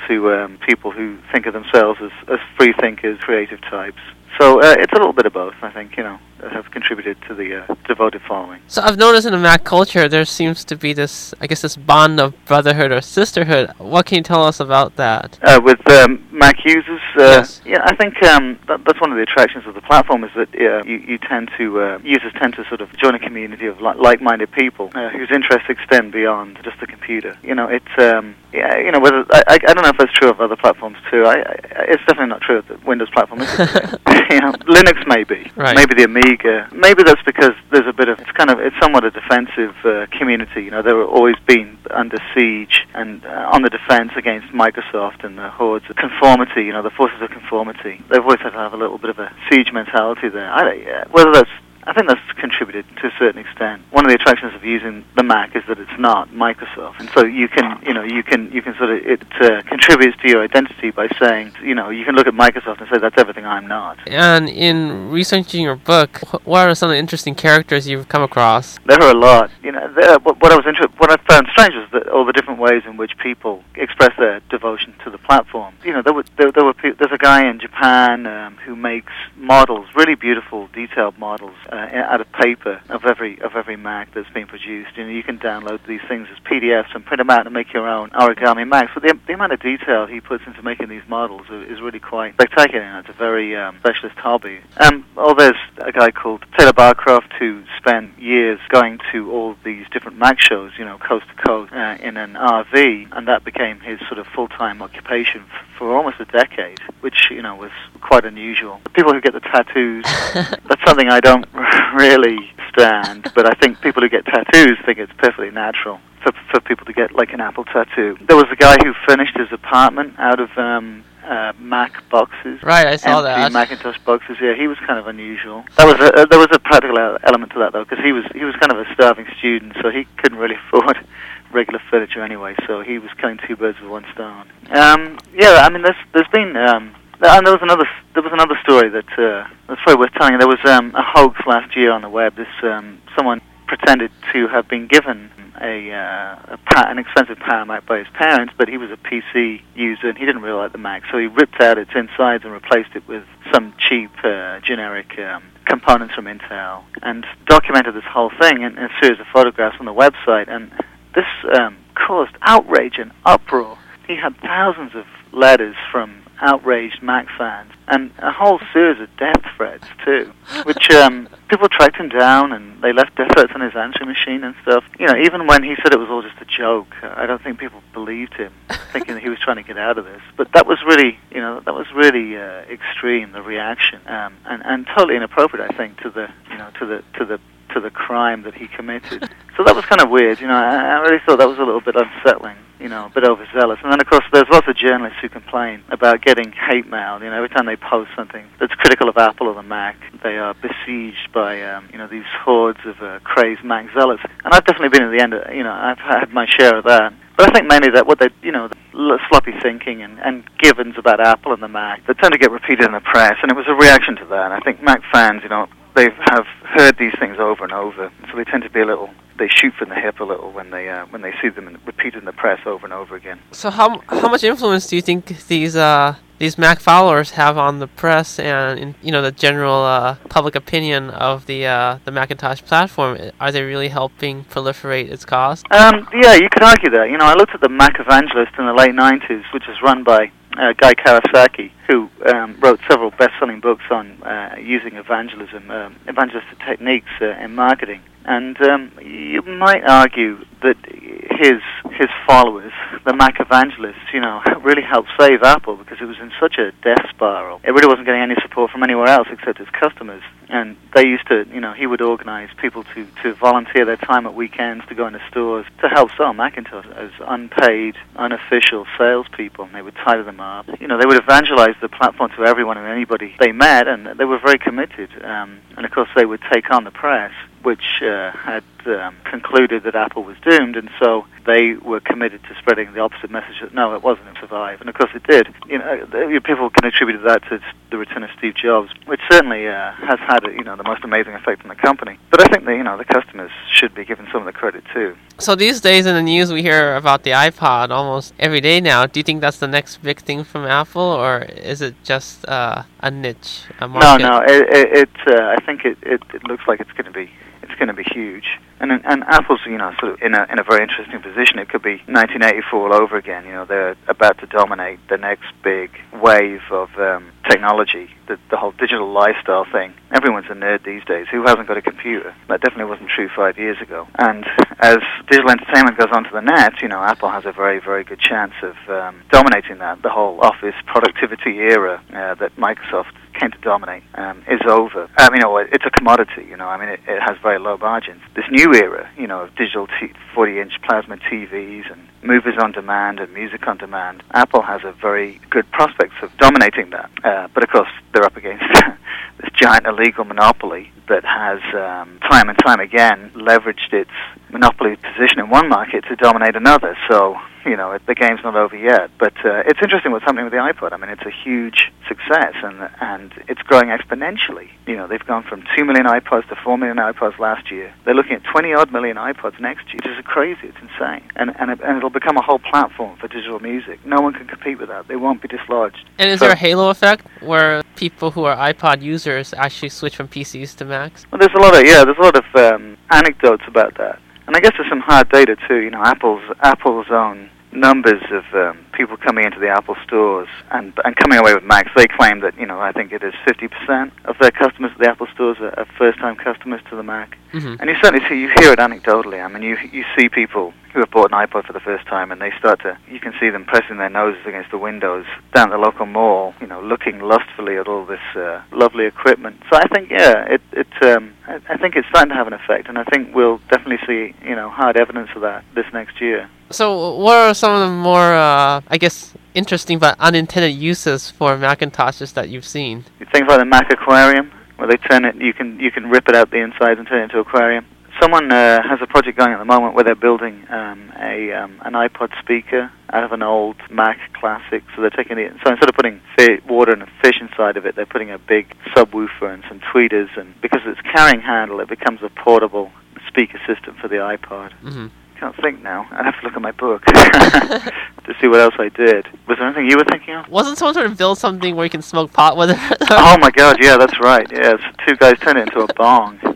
to 0.07 0.31
um, 0.33 0.57
people 0.67 0.91
who 0.91 1.17
think 1.31 1.45
of 1.45 1.53
themselves 1.53 1.99
as, 2.01 2.11
as 2.27 2.39
free 2.57 2.73
thinkers, 2.79 3.19
creative 3.21 3.61
types. 3.61 3.99
So 4.39 4.61
uh, 4.61 4.75
it's 4.77 4.91
a 4.93 4.97
little 4.97 5.13
bit 5.13 5.25
of 5.25 5.33
both, 5.33 5.55
I 5.61 5.71
think, 5.71 5.97
you 5.97 6.03
know, 6.03 6.19
that 6.39 6.53
have 6.53 6.71
contributed 6.71 7.17
to 7.27 7.35
the 7.35 7.63
uh, 7.69 7.75
devoted 7.85 8.21
following. 8.21 8.61
So 8.67 8.81
I've 8.81 8.97
noticed 8.97 9.27
in 9.27 9.33
the 9.33 9.39
Mac 9.39 9.65
culture 9.65 10.07
there 10.07 10.23
seems 10.23 10.63
to 10.65 10.77
be 10.77 10.93
this, 10.93 11.33
I 11.41 11.47
guess, 11.47 11.61
this 11.61 11.75
bond 11.75 12.19
of 12.21 12.33
brotherhood 12.45 12.91
or 12.93 13.01
sisterhood. 13.01 13.71
What 13.77 14.05
can 14.05 14.17
you 14.19 14.23
tell 14.23 14.45
us 14.45 14.61
about 14.61 14.95
that? 14.95 15.37
Uh, 15.41 15.59
with 15.61 15.85
um, 15.91 16.25
Mac 16.31 16.63
users, 16.63 17.01
uh, 17.17 17.21
Yes. 17.39 17.61
yeah, 17.65 17.79
I 17.83 17.93
think 17.95 18.23
um, 18.23 18.57
that, 18.67 18.85
that's 18.85 19.01
one 19.01 19.11
of 19.11 19.17
the 19.17 19.23
attractions 19.23 19.67
of 19.67 19.73
the 19.75 19.81
platform 19.81 20.23
is 20.23 20.31
that 20.35 20.47
uh, 20.55 20.83
you, 20.85 20.97
you 20.99 21.17
tend 21.17 21.51
to 21.57 21.81
uh, 21.81 21.99
users 22.03 22.31
tend 22.39 22.53
to 22.55 22.63
sort 22.69 22.79
of 22.79 22.95
join 22.95 23.15
a 23.15 23.19
community 23.19 23.65
of 23.65 23.81
li- 23.81 23.95
like-minded 23.97 24.51
people 24.53 24.91
uh, 24.95 25.09
whose 25.09 25.29
interests 25.31 25.67
extend 25.69 26.13
beyond 26.13 26.57
just 26.63 26.79
the 26.79 26.87
computer. 26.87 27.37
You 27.43 27.55
know, 27.55 27.67
it's 27.67 27.85
um, 27.97 28.35
yeah, 28.53 28.77
you 28.77 28.91
know, 28.91 28.99
whether 29.01 29.25
I, 29.31 29.43
I, 29.47 29.53
I 29.55 29.73
don't 29.73 29.83
know 29.83 29.89
if 29.89 29.97
that's 29.97 30.13
true 30.13 30.29
of 30.29 30.39
other 30.39 30.55
platforms 30.55 30.97
too. 31.11 31.25
I, 31.25 31.33
I, 31.39 31.55
it's 31.89 32.03
definitely 32.05 32.27
not 32.27 32.41
true 32.41 32.59
of 32.59 32.67
the 32.69 32.77
Windows 32.85 33.09
platform. 33.09 33.41
Is 34.19 34.25
you 34.29 34.39
know, 34.41 34.51
Linux 34.51 35.05
maybe, 35.07 35.51
Right. 35.55 35.75
maybe 35.75 35.95
the 35.95 36.03
Amiga. 36.03 36.67
Maybe 36.71 37.03
that's 37.03 37.21
because 37.23 37.51
there's 37.71 37.87
a 37.87 37.93
bit 37.93 38.09
of 38.09 38.19
it's 38.19 38.31
kind 38.31 38.49
of 38.49 38.59
it's 38.59 38.75
somewhat 38.81 39.03
a 39.05 39.11
defensive 39.11 39.75
uh, 39.85 40.05
community. 40.17 40.63
You 40.63 40.71
know, 40.71 40.81
they've 40.81 40.95
always 40.95 41.35
been 41.47 41.77
under 41.91 42.17
siege 42.35 42.85
and 42.93 43.25
uh, 43.25 43.49
on 43.53 43.61
the 43.61 43.69
defense 43.69 44.11
against 44.15 44.47
Microsoft 44.53 45.23
and 45.23 45.37
the 45.37 45.49
hordes 45.49 45.85
of 45.89 45.95
conformity. 45.95 46.63
You 46.65 46.73
know, 46.73 46.81
the 46.83 46.89
forces 46.91 47.21
of 47.21 47.29
conformity. 47.31 48.01
They've 48.09 48.21
always 48.21 48.39
had 48.39 48.51
to 48.51 48.57
have 48.57 48.73
a 48.73 48.77
little 48.77 48.97
bit 48.97 49.09
of 49.09 49.19
a 49.19 49.33
siege 49.49 49.71
mentality 49.71 50.29
there. 50.29 50.51
I, 50.51 50.63
don't- 50.63 50.79
yeah, 50.83 51.05
whether 51.11 51.31
that's 51.31 51.49
I 51.89 51.93
think 51.93 52.07
that's 52.07 52.39
contributed 52.39 52.85
to 53.01 53.07
a 53.07 53.11
certain 53.17 53.41
extent. 53.41 53.81
One 53.89 54.05
of 54.05 54.09
the 54.09 54.15
attractions 54.15 54.53
of 54.53 54.63
using 54.63 55.03
the 55.15 55.23
Mac 55.23 55.55
is 55.55 55.63
that 55.67 55.79
it's 55.79 55.97
not 55.99 56.29
Microsoft, 56.29 56.99
and 56.99 57.09
so 57.15 57.25
you 57.25 57.47
can, 57.47 57.81
you 57.85 57.95
know, 57.95 58.03
you 58.03 58.21
can, 58.21 58.51
you 58.51 58.61
can 58.61 58.75
sort 58.77 58.91
of 58.91 58.97
it 59.03 59.23
uh, 59.41 59.63
contributes 59.63 60.15
to 60.21 60.29
your 60.29 60.43
identity 60.43 60.91
by 60.91 61.07
saying, 61.19 61.51
you 61.63 61.73
know, 61.73 61.89
you 61.89 62.05
can 62.05 62.13
look 62.13 62.27
at 62.27 62.35
Microsoft 62.35 62.79
and 62.79 62.87
say 62.91 62.99
that's 62.99 63.17
everything 63.17 63.43
I'm 63.45 63.67
not. 63.67 63.97
And 64.07 64.47
in 64.47 65.09
researching 65.09 65.63
your 65.63 65.77
book, 65.77 66.17
wh- 66.29 66.47
what 66.47 66.69
are 66.69 66.75
some 66.75 66.89
of 66.91 66.93
the 66.93 66.99
interesting 66.99 67.33
characters 67.33 67.87
you've 67.87 68.07
come 68.07 68.21
across? 68.21 68.77
There 68.85 69.01
are 69.01 69.09
a 69.11 69.17
lot. 69.17 69.49
You 69.63 69.71
know, 69.71 69.91
there, 69.93 70.19
what, 70.19 70.39
what 70.41 70.51
I 70.51 70.57
was 70.57 70.67
inter- 70.67 70.93
what 70.97 71.11
I 71.11 71.17
found 71.27 71.47
strange 71.53 71.73
was 71.73 71.89
that 71.93 72.07
all 72.09 72.23
the 72.23 72.33
different 72.33 72.59
ways 72.59 72.83
in 72.85 72.97
which 72.97 73.17
people 73.17 73.63
express 73.73 74.15
their 74.19 74.41
devotion 74.51 74.93
to 75.03 75.09
the 75.09 75.17
platform. 75.17 75.73
You 75.83 75.93
know, 75.93 76.03
there 76.03 76.13
were 76.13 76.25
there, 76.37 76.51
there 76.51 76.65
were 76.65 76.73
pe- 76.73 76.91
there's 76.91 77.11
a 77.11 77.17
guy 77.17 77.49
in 77.49 77.59
Japan 77.59 78.27
um, 78.27 78.57
who 78.57 78.75
makes 78.75 79.13
models, 79.35 79.87
really 79.95 80.15
beautiful, 80.15 80.67
detailed 80.73 81.17
models 81.17 81.55
uh, 81.71 81.78
out 81.79 82.21
of 82.21 82.31
paper 82.31 82.81
of 82.89 83.05
every 83.05 83.39
of 83.41 83.55
every 83.55 83.75
Mac 83.75 84.13
that's 84.13 84.29
been 84.31 84.47
produced. 84.47 84.97
You 84.97 85.03
know, 85.03 85.09
you 85.09 85.23
can 85.23 85.39
download 85.39 85.85
these 85.87 86.01
things 86.07 86.27
as 86.31 86.37
PDFs 86.39 86.93
and 86.95 87.05
print 87.05 87.19
them 87.19 87.29
out 87.29 87.45
and 87.45 87.53
make 87.53 87.73
your 87.73 87.87
own 87.87 88.09
origami 88.11 88.67
Macs. 88.67 88.91
But 88.93 89.03
the, 89.03 89.17
the 89.27 89.33
amount 89.33 89.53
of 89.53 89.61
detail 89.61 90.05
he 90.05 90.21
puts 90.21 90.45
into 90.45 90.61
making 90.63 90.89
these 90.89 91.07
models 91.07 91.47
is, 91.49 91.79
really 91.79 91.99
quite 91.99 92.33
spectacular. 92.33 92.83
And 92.83 93.05
it's 93.05 93.15
a 93.15 93.17
very 93.17 93.55
um, 93.55 93.77
specialist 93.79 94.17
hobby. 94.17 94.59
Um, 94.77 95.05
oh, 95.15 95.33
there's 95.33 95.55
a 95.77 95.93
guy 95.93 96.11
called 96.11 96.43
Taylor 96.57 96.73
Barcroft 96.73 97.31
who 97.39 97.63
spent 97.77 98.19
years 98.19 98.59
going 98.67 98.99
to 99.13 99.31
all 99.31 99.55
these 99.63 99.85
different 99.91 100.17
Mac 100.17 100.39
shows, 100.39 100.71
you 100.77 100.83
know, 100.83 100.97
coast 100.97 101.25
to 101.29 101.35
coast 101.41 101.71
uh, 101.71 101.97
in 102.01 102.17
an 102.17 102.33
RV, 102.33 103.07
and 103.11 103.27
that 103.27 103.45
became 103.45 103.79
his 103.79 103.99
sort 104.07 104.19
of 104.19 104.27
full-time 104.27 104.81
occupation 104.81 105.41
f- 105.41 105.77
for 105.77 105.95
almost 105.95 106.19
a 106.19 106.25
decade, 106.25 106.79
which 107.01 107.29
you 107.31 107.41
know 107.41 107.55
was 107.55 107.71
quite 108.01 108.25
unusual. 108.25 108.79
The 108.83 108.89
people 108.89 109.13
who 109.13 109.21
get 109.21 109.33
the 109.33 109.39
tattoos, 109.39 110.03
that's 110.33 110.83
something 110.85 111.09
I 111.09 111.19
don't 111.19 111.45
really 111.95 112.51
stand, 112.69 113.31
but 113.35 113.45
I 113.45 113.53
think 113.59 113.81
people 113.81 114.01
who 114.01 114.09
get 114.09 114.25
tattoos 114.25 114.77
think 114.85 114.99
it's 114.99 115.13
perfectly 115.17 115.51
natural 115.51 115.99
for, 116.23 116.31
for 116.51 116.59
people 116.61 116.85
to 116.85 116.93
get 116.93 117.13
like 117.13 117.33
an 117.33 117.41
Apple 117.41 117.65
tattoo. 117.65 118.17
There 118.27 118.37
was 118.37 118.47
a 118.51 118.55
guy 118.55 118.77
who 118.83 118.93
furnished 119.07 119.37
his 119.37 119.51
apartment 119.51 120.15
out 120.17 120.39
of 120.39 120.49
um, 120.57 121.03
uh, 121.23 121.53
Mac 121.59 122.07
boxes. 122.09 122.61
Right, 122.63 122.87
I 122.87 122.95
saw 122.95 123.21
that. 123.21 123.51
Macintosh 123.51 123.99
boxes. 123.99 124.37
Yeah, 124.41 124.55
he 124.55 124.67
was 124.67 124.77
kind 124.79 124.99
of 124.99 125.07
unusual. 125.07 125.63
That 125.77 125.85
was 125.85 125.95
a, 125.99 126.21
uh, 126.21 126.25
there 126.25 126.39
was 126.39 126.49
a 126.51 126.59
practical 126.59 126.97
element 126.97 127.51
to 127.53 127.59
that 127.59 127.73
though, 127.73 127.83
because 127.83 128.03
he 128.03 128.11
was 128.11 128.25
he 128.33 128.43
was 128.43 128.55
kind 128.55 128.71
of 128.71 128.79
a 128.79 128.93
starving 128.93 129.27
student, 129.37 129.75
so 129.81 129.89
he 129.89 130.05
couldn't 130.17 130.37
really 130.37 130.55
afford 130.67 131.05
regular 131.51 131.81
furniture 131.89 132.23
anyway. 132.23 132.55
So 132.67 132.81
he 132.81 132.99
was 132.99 133.11
killing 133.17 133.39
two 133.47 133.55
birds 133.55 133.79
with 133.79 133.89
one 133.89 134.05
stone. 134.13 134.47
Um, 134.69 135.17
yeah, 135.33 135.63
I 135.65 135.69
mean, 135.69 135.83
there's 135.83 135.97
there's 136.13 136.27
been 136.29 136.55
um, 136.55 136.95
and 137.21 137.45
there 137.45 137.53
was 137.53 137.61
another 137.61 137.87
there 138.13 138.23
was 138.23 138.31
another 138.33 138.57
story 138.63 138.89
that 138.89 139.11
uh, 139.17 139.47
that's 139.67 139.81
probably 139.83 139.99
worth 139.99 140.13
telling. 140.13 140.37
There 140.37 140.47
was 140.47 140.63
um, 140.65 140.93
a 140.95 141.03
hoax 141.03 141.39
last 141.45 141.75
year 141.75 141.91
on 141.91 142.01
the 142.01 142.09
web. 142.09 142.35
This 142.35 142.47
um, 142.63 143.01
someone 143.15 143.41
pretended 143.67 144.11
to 144.33 144.47
have 144.47 144.67
been 144.67 144.87
given 144.87 145.29
a, 145.61 145.91
uh, 145.91 146.53
a 146.53 146.57
pa- 146.57 146.87
an 146.89 146.97
expensive 146.97 147.37
Power 147.37 147.65
Mac 147.65 147.85
by 147.85 147.99
his 147.99 148.07
parents, 148.13 148.53
but 148.57 148.67
he 148.67 148.77
was 148.77 148.89
a 148.89 148.97
PC 148.97 149.61
user 149.75 150.09
and 150.09 150.17
he 150.17 150.25
didn't 150.25 150.41
really 150.41 150.57
like 150.57 150.71
the 150.71 150.79
Mac, 150.79 151.03
so 151.11 151.17
he 151.17 151.27
ripped 151.27 151.61
out 151.61 151.77
its 151.77 151.91
insides 151.95 152.43
and 152.43 152.53
replaced 152.53 152.95
it 152.95 153.07
with 153.07 153.23
some 153.53 153.73
cheap 153.77 154.09
uh, 154.23 154.59
generic 154.61 155.19
um, 155.19 155.43
components 155.65 156.15
from 156.15 156.25
Intel, 156.25 156.83
and 157.03 157.25
documented 157.45 157.93
this 157.93 158.03
whole 158.05 158.31
thing 158.41 158.61
in, 158.63 158.77
in 158.77 158.85
a 158.85 158.89
series 159.01 159.19
of 159.19 159.27
photographs 159.31 159.77
on 159.79 159.85
the 159.85 159.93
website. 159.93 160.49
And 160.49 160.71
this 161.13 161.27
um, 161.59 161.77
caused 161.95 162.35
outrage 162.41 162.97
and 162.97 163.11
uproar. 163.25 163.77
He 164.07 164.15
had 164.15 164.35
thousands 164.37 164.95
of 164.95 165.05
letters 165.31 165.75
from 165.91 166.23
outraged 166.41 167.01
Mac 167.01 167.27
fans 167.37 167.71
and 167.87 168.11
a 168.19 168.31
whole 168.31 168.59
series 168.71 169.01
of 169.01 169.09
death 169.17 169.41
threats 169.57 169.85
too, 170.05 170.31
which 170.63 170.89
um, 170.91 171.27
people 171.49 171.67
tracked 171.67 171.97
him 171.97 172.09
down 172.09 172.53
and 172.53 172.81
they 172.81 172.93
left 172.93 173.15
death 173.15 173.29
threats 173.33 173.51
on 173.55 173.61
his 173.61 173.75
answering 173.75 174.07
machine 174.07 174.43
and 174.43 174.55
stuff. 174.61 174.83
You 174.99 175.07
know, 175.07 175.15
even 175.17 175.47
when 175.47 175.63
he 175.63 175.75
said 175.81 175.93
it 175.93 175.99
was 175.99 176.09
all 176.09 176.21
just 176.21 176.39
a 176.39 176.45
joke, 176.45 176.87
I 177.01 177.25
don't 177.25 177.41
think 177.41 177.59
people 177.59 177.81
believed 177.93 178.35
him, 178.35 178.53
thinking 178.93 179.15
that 179.15 179.23
he 179.23 179.29
was 179.29 179.39
trying 179.39 179.57
to 179.57 179.63
get 179.63 179.77
out 179.77 179.97
of 179.97 180.05
this. 180.05 180.21
But 180.37 180.51
that 180.53 180.67
was 180.67 180.79
really, 180.85 181.19
you 181.31 181.41
know, 181.41 181.61
that 181.61 181.73
was 181.73 181.87
really 181.93 182.37
uh, 182.37 182.61
extreme 182.69 183.31
the 183.31 183.41
reaction, 183.41 183.99
um, 184.07 184.37
and 184.45 184.61
and 184.65 184.87
totally 184.87 185.15
inappropriate, 185.15 185.69
I 185.69 185.75
think, 185.75 185.99
to 186.01 186.09
the, 186.09 186.29
you 186.51 186.57
know, 186.57 186.69
to 186.79 186.85
the 186.85 187.03
to 187.17 187.25
the 187.25 187.39
to 187.73 187.79
the 187.79 187.89
crime 187.89 188.43
that 188.43 188.55
he 188.55 188.67
committed. 188.67 189.29
So 189.57 189.65
that 189.65 189.75
was 189.75 189.83
kind 189.83 189.99
of 189.99 190.09
weird, 190.09 190.39
you 190.39 190.47
know. 190.47 190.55
I, 190.55 190.95
I 190.95 190.99
really 191.01 191.19
thought 191.25 191.39
that 191.39 191.49
was 191.49 191.57
a 191.57 191.63
little 191.63 191.81
bit 191.81 191.93
unsettling, 191.93 192.55
you 192.79 192.89
know, 192.89 193.05
a 193.05 193.09
bit 193.09 193.23
overzealous. 193.23 193.79
And 193.83 193.91
then, 193.91 193.99
of 193.99 194.07
course, 194.07 194.23
there's 194.31 194.47
lots 194.51 194.67
of 194.67 194.75
journalists 194.75 195.19
who 195.21 195.29
complain 195.29 195.83
about 195.89 196.21
getting 196.21 196.51
hate 196.51 196.87
mail. 196.87 197.21
You 197.21 197.29
know, 197.29 197.35
every 197.35 197.49
time 197.49 197.65
they 197.65 197.75
post 197.75 198.11
something 198.15 198.45
that's 198.59 198.73
critical 198.73 199.09
of 199.09 199.17
Apple 199.17 199.47
or 199.47 199.53
the 199.53 199.63
Mac, 199.63 199.97
they 200.23 200.37
are 200.37 200.53
besieged 200.55 201.31
by, 201.33 201.61
um, 201.63 201.89
you 201.91 201.97
know, 201.97 202.07
these 202.07 202.27
hordes 202.43 202.79
of 202.85 203.01
uh, 203.01 203.19
crazed 203.23 203.63
Mac 203.63 203.91
zealots. 203.93 204.23
And 204.43 204.53
I've 204.53 204.65
definitely 204.65 204.89
been 204.89 205.03
in 205.03 205.15
the 205.15 205.21
end, 205.21 205.33
uh, 205.33 205.51
you 205.51 205.63
know, 205.63 205.73
I've 205.73 205.99
had 205.99 206.31
my 206.31 206.45
share 206.45 206.77
of 206.77 206.85
that. 206.85 207.13
But 207.37 207.49
I 207.49 207.53
think 207.53 207.69
mainly 207.69 207.89
that 207.91 208.05
what 208.05 208.19
they, 208.19 208.27
you 208.41 208.51
know, 208.51 208.67
the 208.67 209.19
sloppy 209.29 209.53
thinking 209.61 210.01
and, 210.03 210.19
and 210.19 210.43
givens 210.57 210.95
about 210.97 211.19
Apple 211.21 211.53
and 211.53 211.63
the 211.63 211.69
Mac 211.69 212.05
that 212.07 212.17
tend 212.19 212.33
to 212.33 212.39
get 212.39 212.51
repeated 212.51 212.85
in 212.85 212.91
the 212.91 212.99
press, 212.99 213.35
and 213.41 213.51
it 213.51 213.55
was 213.55 213.65
a 213.67 213.73
reaction 213.73 214.15
to 214.17 214.25
that. 214.25 214.51
I 214.51 214.59
think 214.59 214.81
Mac 214.83 215.01
fans, 215.11 215.41
you 215.43 215.49
know, 215.49 215.67
they 215.95 216.09
have 216.31 216.45
heard 216.63 216.97
these 216.97 217.13
things 217.19 217.37
over 217.39 217.63
and 217.63 217.71
over, 217.71 218.11
so 218.29 218.37
they 218.37 218.43
tend 218.43 218.63
to 218.63 218.69
be 218.69 218.81
a 218.81 218.85
little. 218.85 219.09
They 219.39 219.47
shoot 219.47 219.73
from 219.73 219.89
the 219.89 219.95
hip 219.95 220.19
a 220.19 220.23
little 220.23 220.51
when 220.51 220.69
they 220.69 220.89
uh, 220.89 221.05
when 221.07 221.21
they 221.21 221.33
see 221.41 221.49
them 221.49 221.67
in, 221.67 221.77
repeated 221.85 222.19
in 222.19 222.25
the 222.25 222.33
press 222.33 222.59
over 222.65 222.85
and 222.85 222.93
over 222.93 223.15
again. 223.15 223.39
So 223.51 223.69
how 223.69 224.01
how 224.07 224.29
much 224.29 224.43
influence 224.43 224.87
do 224.87 224.95
you 224.95 225.01
think 225.01 225.47
these 225.47 225.75
uh 225.75 226.15
these 226.39 226.57
Mac 226.57 226.79
followers 226.79 227.31
have 227.31 227.57
on 227.57 227.79
the 227.79 227.87
press 227.87 228.39
and 228.39 228.79
in, 228.79 228.95
you 229.01 229.11
know 229.11 229.21
the 229.21 229.31
general 229.31 229.83
uh, 229.83 230.15
public 230.29 230.55
opinion 230.55 231.09
of 231.09 231.45
the 231.45 231.65
uh, 231.65 231.99
the 232.05 232.11
Macintosh 232.11 232.61
platform? 232.63 233.31
Are 233.39 233.51
they 233.51 233.61
really 233.61 233.89
helping 233.89 234.45
proliferate 234.45 235.11
its 235.11 235.25
cause? 235.25 235.63
Um, 235.71 236.07
yeah, 236.13 236.35
you 236.35 236.49
could 236.49 236.63
argue 236.63 236.89
that. 236.91 237.09
You 237.11 237.17
know, 237.17 237.25
I 237.25 237.33
looked 237.33 237.53
at 237.53 237.61
the 237.61 237.69
Mac 237.69 237.99
Evangelist 237.99 238.53
in 238.57 238.65
the 238.65 238.73
late 238.73 238.91
'90s, 238.91 239.43
which 239.53 239.67
was 239.67 239.81
run 239.81 240.03
by 240.03 240.31
uh, 240.57 240.73
Guy 240.77 240.93
Kawasaki, 240.93 241.71
who 241.87 242.09
um, 242.33 242.57
wrote 242.59 242.79
several 242.89 243.11
best-selling 243.11 243.59
books 243.59 243.83
on 243.91 244.21
uh, 244.23 244.55
using 244.59 244.95
evangelism, 244.95 245.69
um, 245.69 245.95
evangelistic 246.07 246.59
techniques 246.59 247.11
uh, 247.21 247.37
in 247.43 247.53
marketing. 247.53 248.01
And 248.29 248.61
um, 248.61 248.91
you 249.01 249.41
might 249.41 249.83
argue 249.83 250.37
that 250.61 250.77
his 250.85 251.61
his 251.97 252.09
followers, 252.27 252.71
the 253.03 253.13
Mac 253.15 253.39
evangelists, 253.39 254.13
you 254.13 254.19
know, 254.19 254.39
really 254.61 254.83
helped 254.83 255.09
save 255.19 255.41
Apple 255.41 255.77
because 255.77 255.97
it 255.99 256.05
was 256.05 256.19
in 256.19 256.31
such 256.39 256.59
a 256.59 256.71
death 256.83 257.09
spiral. 257.09 257.59
It 257.63 257.71
really 257.71 257.87
wasn't 257.87 258.05
getting 258.05 258.21
any 258.21 258.35
support 258.43 258.69
from 258.69 258.83
anywhere 258.83 259.07
else 259.07 259.27
except 259.31 259.59
its 259.59 259.71
customers. 259.71 260.21
And 260.47 260.77
they 260.93 261.07
used 261.07 261.27
to, 261.27 261.47
you 261.51 261.59
know, 261.59 261.73
he 261.73 261.87
would 261.87 262.01
organize 262.01 262.49
people 262.57 262.83
to, 262.95 263.07
to 263.23 263.33
volunteer 263.33 263.83
their 263.83 263.97
time 263.97 264.27
at 264.27 264.35
weekends 264.35 264.85
to 264.87 264.95
go 264.95 265.07
into 265.07 265.21
stores 265.29 265.65
to 265.81 265.89
help 265.89 266.11
sell 266.15 266.31
Macintosh 266.33 266.85
as 266.95 267.11
unpaid, 267.21 267.95
unofficial 268.15 268.85
salespeople. 268.95 269.65
And 269.65 269.73
they 269.73 269.81
would 269.81 269.95
tie 269.95 270.21
them 270.21 270.39
up. 270.39 270.67
You 270.79 270.87
know, 270.87 270.99
they 270.99 271.07
would 271.07 271.17
evangelize 271.17 271.75
the 271.81 271.89
platform 271.89 272.29
to 272.37 272.45
everyone 272.45 272.77
and 272.77 272.85
anybody 272.85 273.35
they 273.39 273.51
met, 273.51 273.87
and 273.87 274.05
they 274.19 274.25
were 274.25 274.39
very 274.39 274.59
committed. 274.59 275.09
Um, 275.23 275.61
and 275.75 275.85
of 275.85 275.91
course, 275.91 276.09
they 276.15 276.25
would 276.25 276.41
take 276.51 276.69
on 276.69 276.83
the 276.83 276.91
press 276.91 277.31
which 277.63 278.01
uh, 278.01 278.31
had 278.31 278.63
um, 278.85 279.15
concluded 279.25 279.83
that 279.83 279.95
Apple 279.95 280.23
was 280.23 280.37
doomed, 280.41 280.75
and 280.75 280.89
so 280.99 281.25
they 281.45 281.73
were 281.73 281.99
committed 281.99 282.41
to 282.43 282.55
spreading 282.59 282.93
the 282.93 282.99
opposite 282.99 283.29
message 283.29 283.59
that 283.61 283.73
no, 283.73 283.95
it 283.95 284.03
wasn't 284.03 284.25
going 284.25 284.35
to 284.35 284.41
survive. 284.41 284.79
And 284.81 284.89
of 284.89 284.95
course, 284.95 285.11
it 285.13 285.23
did. 285.23 285.53
You 285.67 285.79
know, 285.79 286.39
people 286.43 286.69
can 286.69 286.85
attribute 286.85 287.21
that 287.23 287.43
to 287.49 287.59
the 287.91 287.97
return 287.97 288.23
of 288.23 288.29
Steve 288.37 288.55
Jobs, 288.55 288.91
which 289.05 289.19
certainly 289.29 289.67
uh, 289.67 289.91
has 289.91 290.19
had 290.19 290.43
you 290.45 290.63
know 290.63 290.75
the 290.75 290.83
most 290.83 291.03
amazing 291.03 291.33
effect 291.33 291.63
on 291.63 291.69
the 291.69 291.75
company. 291.75 292.17
But 292.29 292.41
I 292.41 292.47
think 292.47 292.65
that 292.65 292.75
you 292.75 292.83
know 292.83 292.97
the 292.97 293.05
customers 293.05 293.51
should 293.71 293.93
be 293.93 294.05
given 294.05 294.27
some 294.31 294.41
of 294.41 294.45
the 294.45 294.53
credit 294.53 294.83
too. 294.93 295.15
So 295.37 295.55
these 295.55 295.79
days 295.81 296.05
in 296.05 296.15
the 296.15 296.21
news, 296.21 296.51
we 296.51 296.61
hear 296.61 296.95
about 296.95 297.23
the 297.23 297.31
iPod 297.31 297.91
almost 297.91 298.33
every 298.39 298.61
day 298.61 298.81
now. 298.81 299.05
Do 299.05 299.19
you 299.19 299.23
think 299.23 299.41
that's 299.41 299.59
the 299.59 299.67
next 299.67 299.97
big 299.97 300.19
thing 300.19 300.43
from 300.43 300.65
Apple, 300.65 301.01
or 301.01 301.43
is 301.43 301.81
it 301.81 301.95
just 302.03 302.47
uh, 302.47 302.83
a 302.99 303.11
niche? 303.11 303.63
A 303.79 303.87
no, 303.87 304.17
no. 304.17 304.41
It, 304.47 304.67
it, 304.69 304.97
it 304.97 305.09
uh, 305.27 305.55
I 305.57 305.65
think 305.65 305.85
it, 305.85 305.97
it, 306.01 306.21
it 306.33 306.43
looks 306.43 306.63
like 306.67 306.79
it's 306.79 306.91
going 306.91 307.05
to 307.05 307.11
be 307.11 307.31
it's 307.69 307.77
going 307.77 307.87
to 307.87 307.93
be 307.93 308.03
huge. 308.03 308.57
And 308.79 308.91
and 308.91 309.23
Apple's 309.27 309.59
you 309.65 309.77
know 309.77 309.91
sort 309.99 310.13
of 310.13 310.21
in 310.21 310.33
a 310.33 310.47
in 310.49 310.59
a 310.59 310.63
very 310.63 310.81
interesting 310.81 311.21
position. 311.21 311.59
It 311.59 311.69
could 311.69 311.83
be 311.83 312.01
1984 312.07 312.79
all 312.79 312.95
over 312.95 313.17
again. 313.17 313.45
You 313.45 313.51
know 313.51 313.65
they're 313.65 313.95
about 314.07 314.39
to 314.39 314.47
dominate 314.47 314.99
the 315.09 315.17
next 315.17 315.47
big 315.63 315.91
wave 316.13 316.61
of 316.71 316.89
um, 316.97 317.31
technology, 317.49 318.09
the 318.27 318.39
the 318.49 318.57
whole 318.57 318.71
digital 318.71 319.11
lifestyle 319.11 319.65
thing. 319.65 319.93
Everyone's 320.11 320.47
a 320.49 320.53
nerd 320.53 320.83
these 320.83 321.03
days. 321.05 321.27
Who 321.29 321.43
hasn't 321.43 321.67
got 321.67 321.77
a 321.77 321.81
computer? 321.81 322.33
That 322.47 322.61
definitely 322.61 322.89
wasn't 322.89 323.09
true 323.09 323.29
five 323.35 323.57
years 323.57 323.77
ago. 323.81 324.07
And 324.17 324.45
as 324.79 324.99
digital 325.29 325.51
entertainment 325.51 325.97
goes 325.97 326.09
onto 326.11 326.31
the 326.31 326.41
net, 326.41 326.81
you 326.81 326.87
know 326.87 327.03
Apple 327.03 327.29
has 327.29 327.45
a 327.45 327.51
very 327.51 327.79
very 327.79 328.03
good 328.03 328.19
chance 328.19 328.53
of 328.63 328.75
um, 328.89 329.21
dominating 329.29 329.79
that. 329.79 330.01
The 330.01 330.09
whole 330.09 330.39
office 330.41 330.75
productivity 330.85 331.59
era 331.59 332.01
uh, 332.13 332.35
that 332.35 332.55
Microsoft 332.55 333.13
came 333.39 333.51
to 333.51 333.57
dominate 333.59 334.03
um, 334.15 334.43
is 334.47 334.61
over. 334.67 335.09
I 335.17 335.29
mean, 335.29 335.41
it's 335.71 335.85
a 335.85 335.89
commodity. 335.89 336.45
You 336.49 336.57
know, 336.57 336.67
I 336.67 336.77
mean, 336.77 336.89
it, 336.89 336.99
it 337.07 337.21
has 337.21 337.37
very 337.41 337.59
low 337.59 337.77
margins. 337.77 338.21
This 338.35 338.45
new 338.51 338.73
era, 338.73 339.09
you 339.17 339.27
know, 339.27 339.41
of 339.41 339.55
digital 339.55 339.87
t- 339.87 340.13
40-inch 340.35 340.81
plasma 340.83 341.17
TVs 341.17 341.91
and 341.91 342.07
movies 342.21 342.55
on 342.61 342.71
demand 342.71 343.19
and 343.19 343.33
music 343.33 343.67
on 343.67 343.77
demand, 343.77 344.23
Apple 344.31 344.61
has 344.61 344.81
a 344.83 344.91
very 344.91 345.39
good 345.49 345.69
prospects 345.71 346.15
of 346.21 346.35
dominating 346.37 346.89
that. 346.91 347.09
Uh, 347.23 347.47
but 347.53 347.63
of 347.63 347.69
course, 347.69 347.89
they're 348.13 348.23
up 348.23 348.35
against 348.35 348.65
this 349.39 349.49
giant 349.53 349.85
illegal 349.85 350.25
monopoly 350.25 350.91
that 351.07 351.23
has 351.23 351.59
um, 351.73 352.19
time 352.19 352.49
and 352.49 352.57
time 352.59 352.79
again 352.79 353.31
leveraged 353.35 353.93
its 353.93 354.11
monopoly 354.51 354.95
position 354.97 355.39
in 355.39 355.49
one 355.49 355.67
market 355.69 356.03
to 356.05 356.15
dominate 356.15 356.55
another. 356.55 356.97
So 357.09 357.37
you 357.69 357.77
know, 357.77 357.91
it, 357.91 358.01
the 358.07 358.15
game's 358.15 358.39
not 358.43 358.55
over 358.55 358.75
yet. 358.75 359.11
But 359.19 359.33
uh, 359.45 359.63
it's 359.67 359.79
interesting 359.81 360.11
what's 360.11 360.25
happening 360.25 360.45
with 360.45 360.53
the 360.53 360.59
iPod. 360.59 360.91
I 360.91 360.97
mean, 360.97 361.09
it's 361.09 361.25
a 361.25 361.31
huge 361.31 361.91
success, 362.07 362.55
and 362.63 362.89
and 362.99 363.31
it's 363.47 363.61
growing 363.61 363.89
exponentially. 363.89 364.69
You 364.87 364.97
know, 364.97 365.07
they've 365.07 365.25
gone 365.25 365.43
from 365.43 365.63
two 365.75 365.85
million 365.85 366.05
iPods 366.05 366.47
to 366.49 366.55
four 366.63 366.77
million 366.77 366.97
iPods 366.97 367.37
last 367.39 367.71
year. 367.71 367.93
They're 368.05 368.15
looking 368.15 368.33
at 368.33 368.43
twenty 368.43 368.73
odd 368.73 368.91
million 368.91 369.17
iPods 369.17 369.59
next 369.59 369.87
year. 369.93 369.99
It's 370.03 370.27
crazy. 370.27 370.67
It's 370.67 370.77
insane, 370.81 371.23
and 371.35 371.55
and 371.59 371.71
it, 371.71 371.79
and 371.81 371.97
it'll 371.97 372.09
become 372.09 372.37
a 372.37 372.41
whole 372.41 372.59
platform 372.59 373.17
for 373.17 373.27
digital 373.27 373.59
music. 373.59 374.03
No 374.05 374.19
one 374.21 374.33
can 374.33 374.47
compete 374.47 374.79
with 374.79 374.89
that. 374.89 375.07
They 375.07 375.15
won't 375.15 375.41
be 375.41 375.47
dislodged. 375.47 376.09
And 376.17 376.29
is 376.29 376.39
so, 376.39 376.45
there 376.45 376.53
a 376.53 376.57
halo 376.57 376.89
effect 376.89 377.27
where 377.41 377.83
people 377.95 378.31
who 378.31 378.45
are 378.45 378.55
iPod 378.55 379.01
users 379.01 379.53
actually 379.53 379.89
switch 379.89 380.15
from 380.15 380.27
PCs 380.27 380.75
to 380.77 380.85
Macs? 380.85 381.25
Well, 381.31 381.39
there's 381.39 381.53
a 381.55 381.61
lot 381.61 381.75
of 381.77 381.85
yeah, 381.85 382.03
there's 382.05 382.17
a 382.17 382.21
lot 382.21 382.35
of 382.35 382.45
um, 382.55 382.97
anecdotes 383.11 383.63
about 383.67 383.97
that. 383.97 384.19
And 384.47 384.55
I 384.55 384.61
guess 384.61 384.71
there's 384.77 384.89
some 384.89 385.01
hard 385.01 385.29
data 385.29 385.55
too. 385.67 385.77
You 385.77 385.91
know, 385.91 386.01
Apple's 386.03 386.41
Apple's 386.61 387.05
own 387.11 387.51
numbers 387.71 388.21
of 388.31 388.43
um, 388.53 388.85
people 388.93 389.17
coming 389.17 389.45
into 389.45 389.59
the 389.59 389.69
Apple 389.69 389.95
stores 390.03 390.47
and 390.71 390.93
and 391.05 391.15
coming 391.15 391.37
away 391.37 391.53
with 391.53 391.63
Macs. 391.63 391.91
They 391.95 392.07
claim 392.07 392.41
that 392.41 392.57
you 392.57 392.65
know 392.65 392.79
I 392.79 392.91
think 392.91 393.11
it 393.11 393.23
is 393.23 393.33
50% 393.47 394.11
of 394.25 394.37
their 394.39 394.51
customers 394.51 394.91
at 394.93 394.99
the 394.99 395.09
Apple 395.09 395.27
stores 395.33 395.57
are, 395.59 395.77
are 395.79 395.87
first-time 395.97 396.35
customers 396.35 396.81
to 396.89 396.95
the 396.95 397.03
Mac. 397.03 397.37
Mm-hmm. 397.53 397.75
And 397.79 397.89
you 397.89 397.95
certainly 398.01 398.27
see 398.27 398.39
you 398.39 398.49
hear 398.59 398.73
it 398.73 398.79
anecdotally. 398.79 399.43
I 399.43 399.47
mean, 399.47 399.63
you 399.63 399.77
you 399.91 400.03
see 400.17 400.29
people 400.29 400.73
who 400.93 400.99
have 400.99 401.11
bought 401.11 401.31
an 401.31 401.37
iPod 401.37 401.65
for 401.65 401.73
the 401.73 401.79
first 401.79 402.05
time 402.07 402.31
and 402.31 402.41
they 402.41 402.51
start 402.57 402.81
to 402.81 402.97
you 403.09 403.19
can 403.19 403.33
see 403.39 403.49
them 403.49 403.65
pressing 403.65 403.97
their 403.97 404.09
noses 404.09 404.41
against 404.45 404.71
the 404.71 404.77
windows 404.77 405.25
down 405.53 405.71
at 405.71 405.75
the 405.75 405.77
local 405.77 406.05
mall, 406.05 406.53
you 406.61 406.67
know, 406.67 406.81
looking 406.81 407.19
lustfully 407.19 407.77
at 407.77 407.87
all 407.87 408.05
this 408.05 408.19
uh, 408.35 408.61
lovely 408.71 409.05
equipment. 409.05 409.61
So 409.71 409.77
I 409.77 409.87
think 409.87 410.09
yeah, 410.09 410.45
it 410.47 410.61
it 410.71 410.87
um, 411.03 411.33
I, 411.47 411.59
I 411.69 411.77
think 411.77 411.95
it's 411.95 412.07
starting 412.09 412.29
to 412.29 412.35
have 412.35 412.47
an 412.47 412.53
effect, 412.53 412.87
and 412.87 412.97
I 412.97 413.03
think 413.05 413.35
we'll 413.35 413.59
definitely 413.69 413.99
see 414.07 414.35
you 414.47 414.55
know 414.55 414.69
hard 414.69 414.97
evidence 414.97 415.29
of 415.35 415.41
that 415.41 415.63
this 415.75 415.85
next 415.93 416.21
year. 416.21 416.49
So, 416.71 417.15
what 417.15 417.35
are 417.35 417.53
some 417.55 417.73
of 417.73 417.79
the 417.79 417.93
more, 417.93 418.31
uh, 418.31 418.81
I 418.87 418.97
guess, 418.99 419.33
interesting 419.55 419.97
but 419.97 420.19
unintended 420.19 420.75
uses 420.75 421.31
for 421.31 421.57
Macintoshes 421.57 422.33
that 422.35 422.49
you've 422.49 422.65
seen? 422.65 423.05
Things 423.31 423.47
like 423.47 423.57
the 423.57 423.65
Mac 423.65 423.91
Aquarium, 423.91 424.51
where 424.75 424.87
they 424.87 424.97
turn 424.97 425.25
it, 425.25 425.35
you 425.35 425.51
can 425.51 425.79
you 425.79 425.91
can 425.91 426.09
rip 426.09 426.29
it 426.29 426.35
out 426.35 426.51
the 426.51 426.57
inside 426.57 426.99
and 426.99 427.07
turn 427.07 427.21
it 427.21 427.23
into 427.23 427.37
an 427.37 427.41
aquarium. 427.41 427.85
Someone 428.21 428.51
uh, 428.51 428.81
has 428.87 428.99
a 429.01 429.07
project 429.07 429.37
going 429.37 429.51
at 429.53 429.59
the 429.59 429.65
moment 429.65 429.95
where 429.95 430.03
they're 430.03 430.15
building 430.15 430.65
um, 430.69 431.11
a 431.17 431.51
um, 431.53 431.81
an 431.85 431.93
iPod 431.93 432.37
speaker 432.41 432.91
out 433.11 433.23
of 433.23 433.31
an 433.31 433.41
old 433.41 433.77
Mac 433.89 434.19
Classic. 434.33 434.83
So 434.95 435.01
they're 435.01 435.09
taking 435.09 435.37
it. 435.37 435.53
So 435.63 435.71
instead 435.71 435.89
of 435.89 435.95
putting 435.95 436.21
fi- 436.37 436.59
water 436.67 436.91
and 436.91 437.03
a 437.03 437.09
fish 437.23 437.39
inside 437.41 437.77
of 437.77 437.85
it, 437.85 437.95
they're 437.95 438.05
putting 438.05 438.31
a 438.31 438.37
big 438.37 438.75
subwoofer 438.95 439.53
and 439.53 439.63
some 439.67 439.79
tweeters. 439.79 440.29
And 440.37 440.59
because 440.61 440.81
it's 440.85 441.01
carrying 441.01 441.41
handle, 441.41 441.79
it 441.79 441.89
becomes 441.89 442.21
a 442.23 442.29
portable 442.29 442.91
speaker 443.27 443.59
system 443.67 443.95
for 444.01 444.07
the 444.07 444.15
iPod. 444.15 444.73
Mm-hmm 444.83 445.07
can't 445.39 445.55
think 445.61 445.81
now. 445.81 446.05
I 446.11 446.23
have 446.23 446.37
to 446.39 446.45
look 446.45 446.55
at 446.55 446.61
my 446.61 446.71
book 446.71 447.05
to 447.05 448.35
see 448.41 448.47
what 448.47 448.59
else 448.59 448.75
I 448.77 448.89
did. 448.89 449.25
Was 449.47 449.57
there 449.57 449.67
anything 449.67 449.89
you 449.89 449.97
were 449.97 450.03
thinking 450.03 450.35
of? 450.35 450.49
Wasn't 450.49 450.77
someone 450.77 450.93
trying 450.95 451.09
to 451.09 451.15
build 451.15 451.37
something 451.37 451.75
where 451.75 451.85
you 451.85 451.89
can 451.89 452.01
smoke 452.01 452.33
pot 452.33 452.57
with 452.57 452.71
it? 452.71 452.77
oh 453.09 453.37
my 453.39 453.49
god, 453.51 453.77
yeah, 453.81 453.97
that's 453.97 454.19
right. 454.19 454.45
Yes, 454.51 454.79
two 455.07 455.15
guys 455.15 455.39
turned 455.39 455.57
it 455.57 455.67
into 455.69 455.81
a 455.81 455.93
bong. 455.93 456.39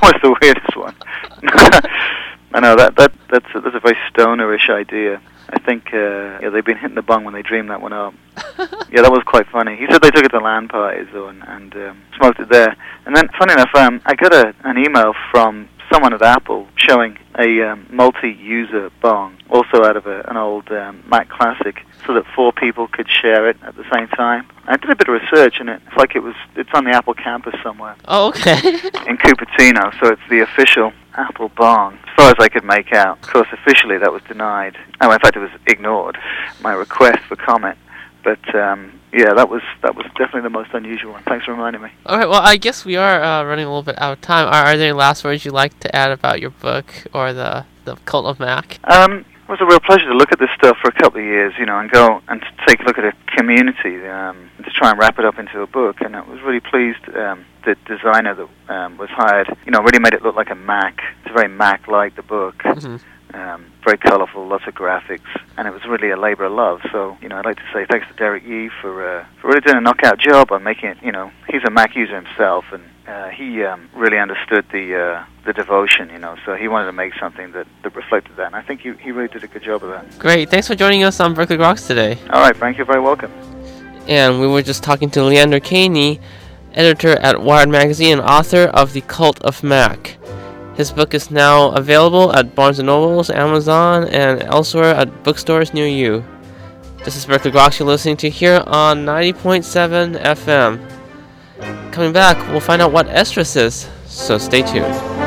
that 0.00 0.02
was 0.22 0.22
the 0.22 0.36
weirdest 0.40 0.76
one. 0.76 0.94
I 2.54 2.60
know 2.60 2.76
that 2.76 2.96
that 2.96 3.12
that's 3.30 3.46
a, 3.54 3.60
that's 3.60 3.76
a 3.76 3.80
very 3.80 3.98
stonerish 4.08 4.70
idea. 4.70 5.20
I 5.48 5.58
think 5.60 5.92
uh, 5.92 6.40
yeah, 6.40 6.50
they've 6.50 6.64
been 6.64 6.78
hitting 6.78 6.96
the 6.96 7.02
bong 7.02 7.24
when 7.24 7.34
they 7.34 7.42
dreamed 7.42 7.70
that 7.70 7.80
one 7.80 7.92
up. 7.92 8.14
yeah, 8.90 9.02
that 9.02 9.12
was 9.12 9.22
quite 9.26 9.46
funny. 9.48 9.76
He 9.76 9.86
said 9.90 10.02
they 10.02 10.10
took 10.10 10.24
it 10.24 10.30
to 10.30 10.38
LAN 10.38 10.68
parties 10.68 11.06
though 11.12 11.28
and, 11.28 11.42
and 11.46 11.74
um, 11.76 12.02
smoked 12.16 12.40
it 12.40 12.48
there. 12.48 12.76
And 13.04 13.14
then, 13.14 13.28
funny 13.38 13.52
enough, 13.52 13.70
um, 13.74 14.00
I 14.06 14.14
got 14.14 14.32
a, 14.34 14.54
an 14.64 14.78
email 14.78 15.14
from 15.30 15.68
someone 15.92 16.12
at 16.12 16.22
Apple 16.22 16.66
showing 16.76 17.18
a 17.38 17.62
um, 17.62 17.86
multi-user 17.90 18.90
bong, 19.00 19.36
also 19.50 19.84
out 19.84 19.96
of 19.96 20.06
a, 20.06 20.22
an 20.28 20.36
old 20.36 20.70
um, 20.70 21.02
Mac 21.06 21.28
Classic, 21.28 21.82
so 22.06 22.14
that 22.14 22.24
four 22.34 22.52
people 22.52 22.88
could 22.88 23.08
share 23.10 23.48
it 23.48 23.56
at 23.62 23.76
the 23.76 23.84
same 23.92 24.08
time. 24.08 24.46
I 24.66 24.76
did 24.76 24.90
a 24.90 24.96
bit 24.96 25.08
of 25.08 25.20
research, 25.20 25.60
and 25.60 25.68
it. 25.68 25.82
it's 25.86 25.96
like 25.96 26.16
it 26.16 26.20
was. 26.20 26.34
It's 26.56 26.70
on 26.74 26.84
the 26.84 26.90
Apple 26.90 27.14
campus 27.14 27.54
somewhere. 27.62 27.96
Oh, 28.06 28.28
okay. 28.28 28.52
in 29.06 29.16
Cupertino, 29.18 29.98
so 30.00 30.12
it's 30.12 30.28
the 30.28 30.40
official 30.40 30.92
Apple 31.14 31.50
bong, 31.50 31.98
as 32.08 32.14
far 32.16 32.28
as 32.30 32.36
I 32.38 32.48
could 32.48 32.64
make 32.64 32.92
out. 32.92 33.18
Of 33.22 33.28
course, 33.28 33.48
officially 33.52 33.98
that 33.98 34.12
was 34.12 34.22
denied. 34.22 34.76
Oh, 35.00 35.10
in 35.10 35.18
fact, 35.18 35.36
it 35.36 35.40
was 35.40 35.50
ignored. 35.66 36.18
My 36.62 36.72
request 36.72 37.20
for 37.28 37.36
comment. 37.36 37.78
But 38.26 38.56
um, 38.56 38.90
yeah, 39.12 39.34
that 39.34 39.48
was 39.48 39.62
that 39.82 39.94
was 39.94 40.04
definitely 40.18 40.40
the 40.40 40.50
most 40.50 40.70
unusual 40.74 41.12
one. 41.12 41.22
Thanks 41.22 41.44
for 41.44 41.52
reminding 41.52 41.80
me. 41.80 41.90
All 42.06 42.18
right. 42.18 42.28
Well, 42.28 42.42
I 42.42 42.56
guess 42.56 42.84
we 42.84 42.96
are 42.96 43.22
uh, 43.22 43.44
running 43.44 43.66
a 43.66 43.68
little 43.68 43.84
bit 43.84 44.02
out 44.02 44.14
of 44.14 44.20
time. 44.20 44.48
Are, 44.48 44.64
are 44.64 44.76
there 44.76 44.88
any 44.88 44.98
last 44.98 45.22
words 45.22 45.44
you'd 45.44 45.54
like 45.54 45.78
to 45.80 45.94
add 45.94 46.10
about 46.10 46.40
your 46.40 46.50
book 46.50 46.86
or 47.14 47.32
the 47.32 47.66
the 47.84 47.94
Cult 48.04 48.26
of 48.26 48.40
Mac? 48.40 48.80
Um, 48.82 49.18
it 49.18 49.48
was 49.48 49.60
a 49.60 49.64
real 49.64 49.78
pleasure 49.78 50.06
to 50.06 50.16
look 50.16 50.32
at 50.32 50.40
this 50.40 50.50
stuff 50.56 50.76
for 50.82 50.88
a 50.88 50.92
couple 50.92 51.20
of 51.20 51.24
years, 51.24 51.54
you 51.56 51.66
know, 51.66 51.78
and 51.78 51.88
go 51.88 52.20
and 52.26 52.44
take 52.66 52.80
a 52.80 52.82
look 52.82 52.98
at 52.98 53.04
a 53.04 53.12
community 53.36 54.04
um, 54.08 54.50
to 54.64 54.70
try 54.72 54.90
and 54.90 54.98
wrap 54.98 55.20
it 55.20 55.24
up 55.24 55.38
into 55.38 55.62
a 55.62 55.68
book. 55.68 56.00
And 56.00 56.16
I 56.16 56.22
was 56.22 56.40
really 56.42 56.58
pleased 56.58 57.08
um, 57.14 57.44
the 57.64 57.76
designer 57.86 58.34
that 58.34 58.48
um, 58.74 58.98
was 58.98 59.08
hired, 59.10 59.56
you 59.64 59.70
know, 59.70 59.82
really 59.82 60.00
made 60.00 60.14
it 60.14 60.22
look 60.22 60.34
like 60.34 60.50
a 60.50 60.56
Mac. 60.56 61.00
It's 61.24 61.32
very 61.32 61.46
Mac-like 61.46 62.16
the 62.16 62.24
book. 62.24 62.58
Mm-hmm 62.64 62.96
um, 63.34 63.72
very 63.84 63.98
colourful, 63.98 64.46
lots 64.46 64.66
of 64.66 64.74
graphics, 64.74 65.28
and 65.56 65.66
it 65.66 65.70
was 65.72 65.84
really 65.84 66.10
a 66.10 66.16
labour 66.16 66.44
of 66.44 66.52
love. 66.52 66.80
So, 66.92 67.16
you 67.20 67.28
know, 67.28 67.36
I'd 67.36 67.44
like 67.44 67.56
to 67.56 67.68
say 67.72 67.86
thanks 67.88 68.06
to 68.08 68.14
Derek 68.14 68.44
Yee 68.44 68.70
for 68.80 69.06
uh, 69.06 69.26
for 69.40 69.48
really 69.48 69.60
doing 69.60 69.76
a 69.76 69.80
knockout 69.80 70.18
job 70.18 70.52
on 70.52 70.62
making 70.62 70.90
it. 70.90 70.98
You 71.02 71.12
know, 71.12 71.30
he's 71.48 71.62
a 71.66 71.70
Mac 71.70 71.94
user 71.94 72.14
himself, 72.14 72.64
and 72.72 72.82
uh, 73.06 73.28
he 73.28 73.62
um, 73.64 73.88
really 73.94 74.18
understood 74.18 74.64
the 74.72 74.96
uh, 74.96 75.24
the 75.44 75.52
devotion. 75.52 76.10
You 76.10 76.18
know, 76.18 76.36
so 76.44 76.54
he 76.54 76.68
wanted 76.68 76.86
to 76.86 76.92
make 76.92 77.14
something 77.14 77.52
that, 77.52 77.66
that 77.82 77.94
reflected 77.94 78.36
that, 78.36 78.46
and 78.46 78.56
I 78.56 78.62
think 78.62 78.80
he 78.80 78.92
he 78.94 79.10
really 79.10 79.28
did 79.28 79.44
a 79.44 79.48
good 79.48 79.62
job 79.62 79.82
of 79.82 79.90
that. 79.90 80.18
Great. 80.18 80.50
Thanks 80.50 80.68
for 80.68 80.74
joining 80.74 81.02
us 81.02 81.20
on 81.20 81.34
Berkeley 81.34 81.56
Groks 81.56 81.86
today. 81.86 82.18
All 82.30 82.40
right, 82.40 82.56
Frank, 82.56 82.76
you're 82.76 82.86
very 82.86 83.00
welcome. 83.00 83.32
And 84.08 84.40
we 84.40 84.46
were 84.46 84.62
just 84.62 84.84
talking 84.84 85.10
to 85.10 85.24
Leander 85.24 85.58
Kahney, 85.58 86.20
editor 86.74 87.18
at 87.18 87.42
Wired 87.42 87.68
Magazine 87.68 88.18
and 88.18 88.20
author 88.20 88.64
of 88.72 88.92
The 88.92 89.00
Cult 89.00 89.42
of 89.42 89.64
Mac. 89.64 90.15
His 90.76 90.92
book 90.92 91.14
is 91.14 91.30
now 91.30 91.70
available 91.70 92.36
at 92.36 92.54
Barnes 92.54 92.78
& 92.78 92.82
Nobles, 92.82 93.30
Amazon, 93.30 94.04
and 94.08 94.42
elsewhere 94.42 94.94
at 94.94 95.24
bookstores 95.24 95.72
near 95.72 95.86
you. 95.86 96.22
This 97.02 97.16
is 97.16 97.24
Berkeley 97.24 97.50
Groks 97.50 97.78
you're 97.78 97.88
listening 97.88 98.18
to 98.18 98.28
here 98.28 98.62
on 98.66 99.06
90.7 99.06 100.20
FM. 100.20 101.92
Coming 101.92 102.12
back, 102.12 102.36
we'll 102.48 102.60
find 102.60 102.82
out 102.82 102.92
what 102.92 103.06
estrus 103.06 103.56
is, 103.56 103.88
so 104.04 104.36
stay 104.36 104.60
tuned. 104.60 105.25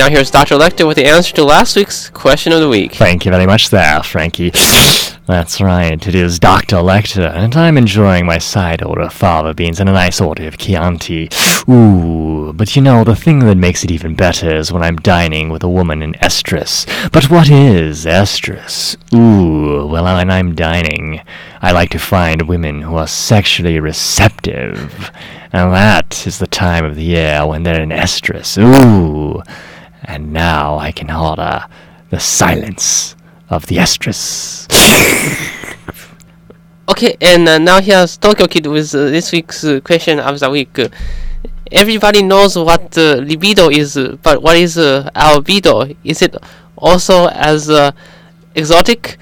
Now 0.00 0.08
here's 0.08 0.30
Dr. 0.30 0.54
Lecter 0.54 0.86
with 0.86 0.96
the 0.96 1.04
answer 1.04 1.34
to 1.34 1.44
last 1.44 1.76
week's 1.76 2.08
question 2.08 2.54
of 2.54 2.60
the 2.60 2.70
week. 2.70 2.94
Thank 2.94 3.26
you 3.26 3.30
very 3.30 3.44
much 3.44 3.68
there, 3.68 4.02
Frankie. 4.02 4.48
That's 5.26 5.60
right, 5.60 6.06
it 6.06 6.14
is 6.14 6.38
Dr. 6.38 6.76
Lecter, 6.76 7.30
and 7.36 7.54
I'm 7.54 7.76
enjoying 7.76 8.24
my 8.24 8.38
side 8.38 8.82
order 8.82 9.02
of 9.02 9.12
fava 9.12 9.52
beans 9.52 9.78
and 9.78 9.90
a 9.90 9.92
nice 9.92 10.18
order 10.18 10.48
of 10.48 10.56
Chianti. 10.56 11.28
Ooh, 11.68 12.54
but 12.54 12.74
you 12.74 12.80
know, 12.80 13.04
the 13.04 13.14
thing 13.14 13.40
that 13.40 13.58
makes 13.58 13.84
it 13.84 13.90
even 13.90 14.14
better 14.14 14.56
is 14.56 14.72
when 14.72 14.82
I'm 14.82 14.96
dining 14.96 15.50
with 15.50 15.62
a 15.62 15.68
woman 15.68 16.00
in 16.00 16.14
estrus. 16.14 16.86
But 17.12 17.28
what 17.28 17.50
is 17.50 18.06
estrus? 18.06 18.96
Ooh, 19.12 19.86
well, 19.86 20.04
when 20.04 20.30
I'm 20.30 20.54
dining, 20.54 21.20
I 21.60 21.72
like 21.72 21.90
to 21.90 21.98
find 21.98 22.48
women 22.48 22.80
who 22.80 22.94
are 22.94 23.06
sexually 23.06 23.78
receptive. 23.78 25.10
And 25.52 25.74
that 25.74 26.26
is 26.26 26.38
the 26.38 26.46
time 26.46 26.86
of 26.86 26.96
the 26.96 27.04
year 27.04 27.46
when 27.46 27.64
they're 27.64 27.82
in 27.82 27.90
estrus. 27.90 28.56
Ooh. 28.56 29.42
And 30.04 30.32
now 30.32 30.78
I 30.78 30.92
can 30.92 31.10
order 31.10 31.64
the 32.10 32.20
silence 32.20 33.16
of 33.48 33.66
the 33.66 33.76
estrus. 33.76 34.66
Okay, 36.90 37.16
and 37.20 37.48
uh, 37.48 37.56
now 37.58 37.80
here's 37.80 38.16
Tokyo 38.16 38.48
Kid 38.48 38.66
with 38.66 38.92
uh, 38.96 39.04
this 39.04 39.30
week's 39.30 39.62
uh, 39.62 39.78
question 39.78 40.18
of 40.18 40.40
the 40.40 40.50
week. 40.50 40.76
Everybody 41.70 42.20
knows 42.20 42.58
what 42.58 42.98
uh, 42.98 43.14
libido 43.22 43.70
is, 43.70 43.96
uh, 43.96 44.16
but 44.24 44.42
what 44.42 44.56
is 44.56 44.76
uh, 44.76 45.08
albedo? 45.14 45.96
Is 46.02 46.20
it 46.20 46.34
also 46.76 47.28
as 47.28 47.70
exotic? 48.56 49.18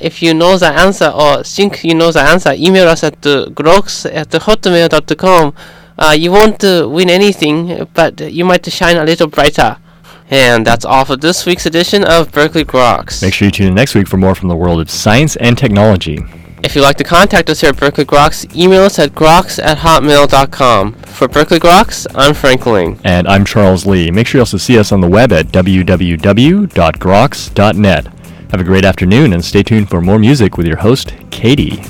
If 0.00 0.22
you 0.22 0.34
know 0.34 0.58
the 0.58 0.70
answer 0.70 1.06
or 1.06 1.44
think 1.44 1.84
you 1.84 1.94
know 1.94 2.10
the 2.10 2.20
answer, 2.22 2.52
email 2.56 2.88
us 2.88 3.04
at 3.04 3.24
uh, 3.24 3.46
grox 3.54 4.04
at 4.12 4.30
hotmail.com. 4.30 5.54
Uh, 5.96 6.16
you 6.18 6.32
won't 6.32 6.62
win 6.62 7.10
anything, 7.10 7.86
but 7.94 8.20
you 8.20 8.44
might 8.44 8.66
shine 8.72 8.96
a 8.96 9.04
little 9.04 9.28
brighter. 9.28 9.76
And 10.30 10.66
that's 10.66 10.84
all 10.84 11.04
for 11.04 11.16
this 11.16 11.46
week's 11.46 11.66
edition 11.66 12.04
of 12.04 12.30
Berkeley 12.32 12.64
Groks. 12.64 13.22
Make 13.22 13.34
sure 13.34 13.46
you 13.46 13.52
tune 13.52 13.68
in 13.68 13.74
next 13.74 13.94
week 13.94 14.08
for 14.08 14.16
more 14.18 14.34
from 14.34 14.48
the 14.48 14.56
world 14.56 14.80
of 14.80 14.90
science 14.90 15.36
and 15.36 15.56
technology. 15.56 16.18
If 16.62 16.74
you'd 16.74 16.82
like 16.82 16.96
to 16.96 17.04
contact 17.04 17.48
us 17.50 17.60
here 17.60 17.70
at 17.70 17.76
Berkeley 17.76 18.04
Groks, 18.04 18.54
email 18.56 18.82
us 18.82 18.98
at 18.98 19.10
groks 19.10 19.62
at 19.62 19.78
hotmail.com. 19.78 20.94
For 20.94 21.28
Berkeley 21.28 21.60
Groks, 21.60 22.06
I'm 22.14 22.34
Frank 22.34 22.66
Ling. 22.66 22.98
And 23.04 23.28
I'm 23.28 23.44
Charles 23.44 23.86
Lee. 23.86 24.10
Make 24.10 24.26
sure 24.26 24.38
you 24.38 24.42
also 24.42 24.56
see 24.56 24.76
us 24.78 24.90
on 24.90 25.00
the 25.00 25.08
web 25.08 25.32
at 25.32 25.46
www.grox.net. 25.46 26.68
Have 28.50 28.60
a 28.60 28.64
great 28.64 28.84
afternoon 28.84 29.32
and 29.34 29.44
stay 29.44 29.62
tuned 29.62 29.88
for 29.88 30.00
more 30.00 30.18
music 30.18 30.56
with 30.56 30.66
your 30.66 30.78
host, 30.78 31.14
Katie. 31.30 31.82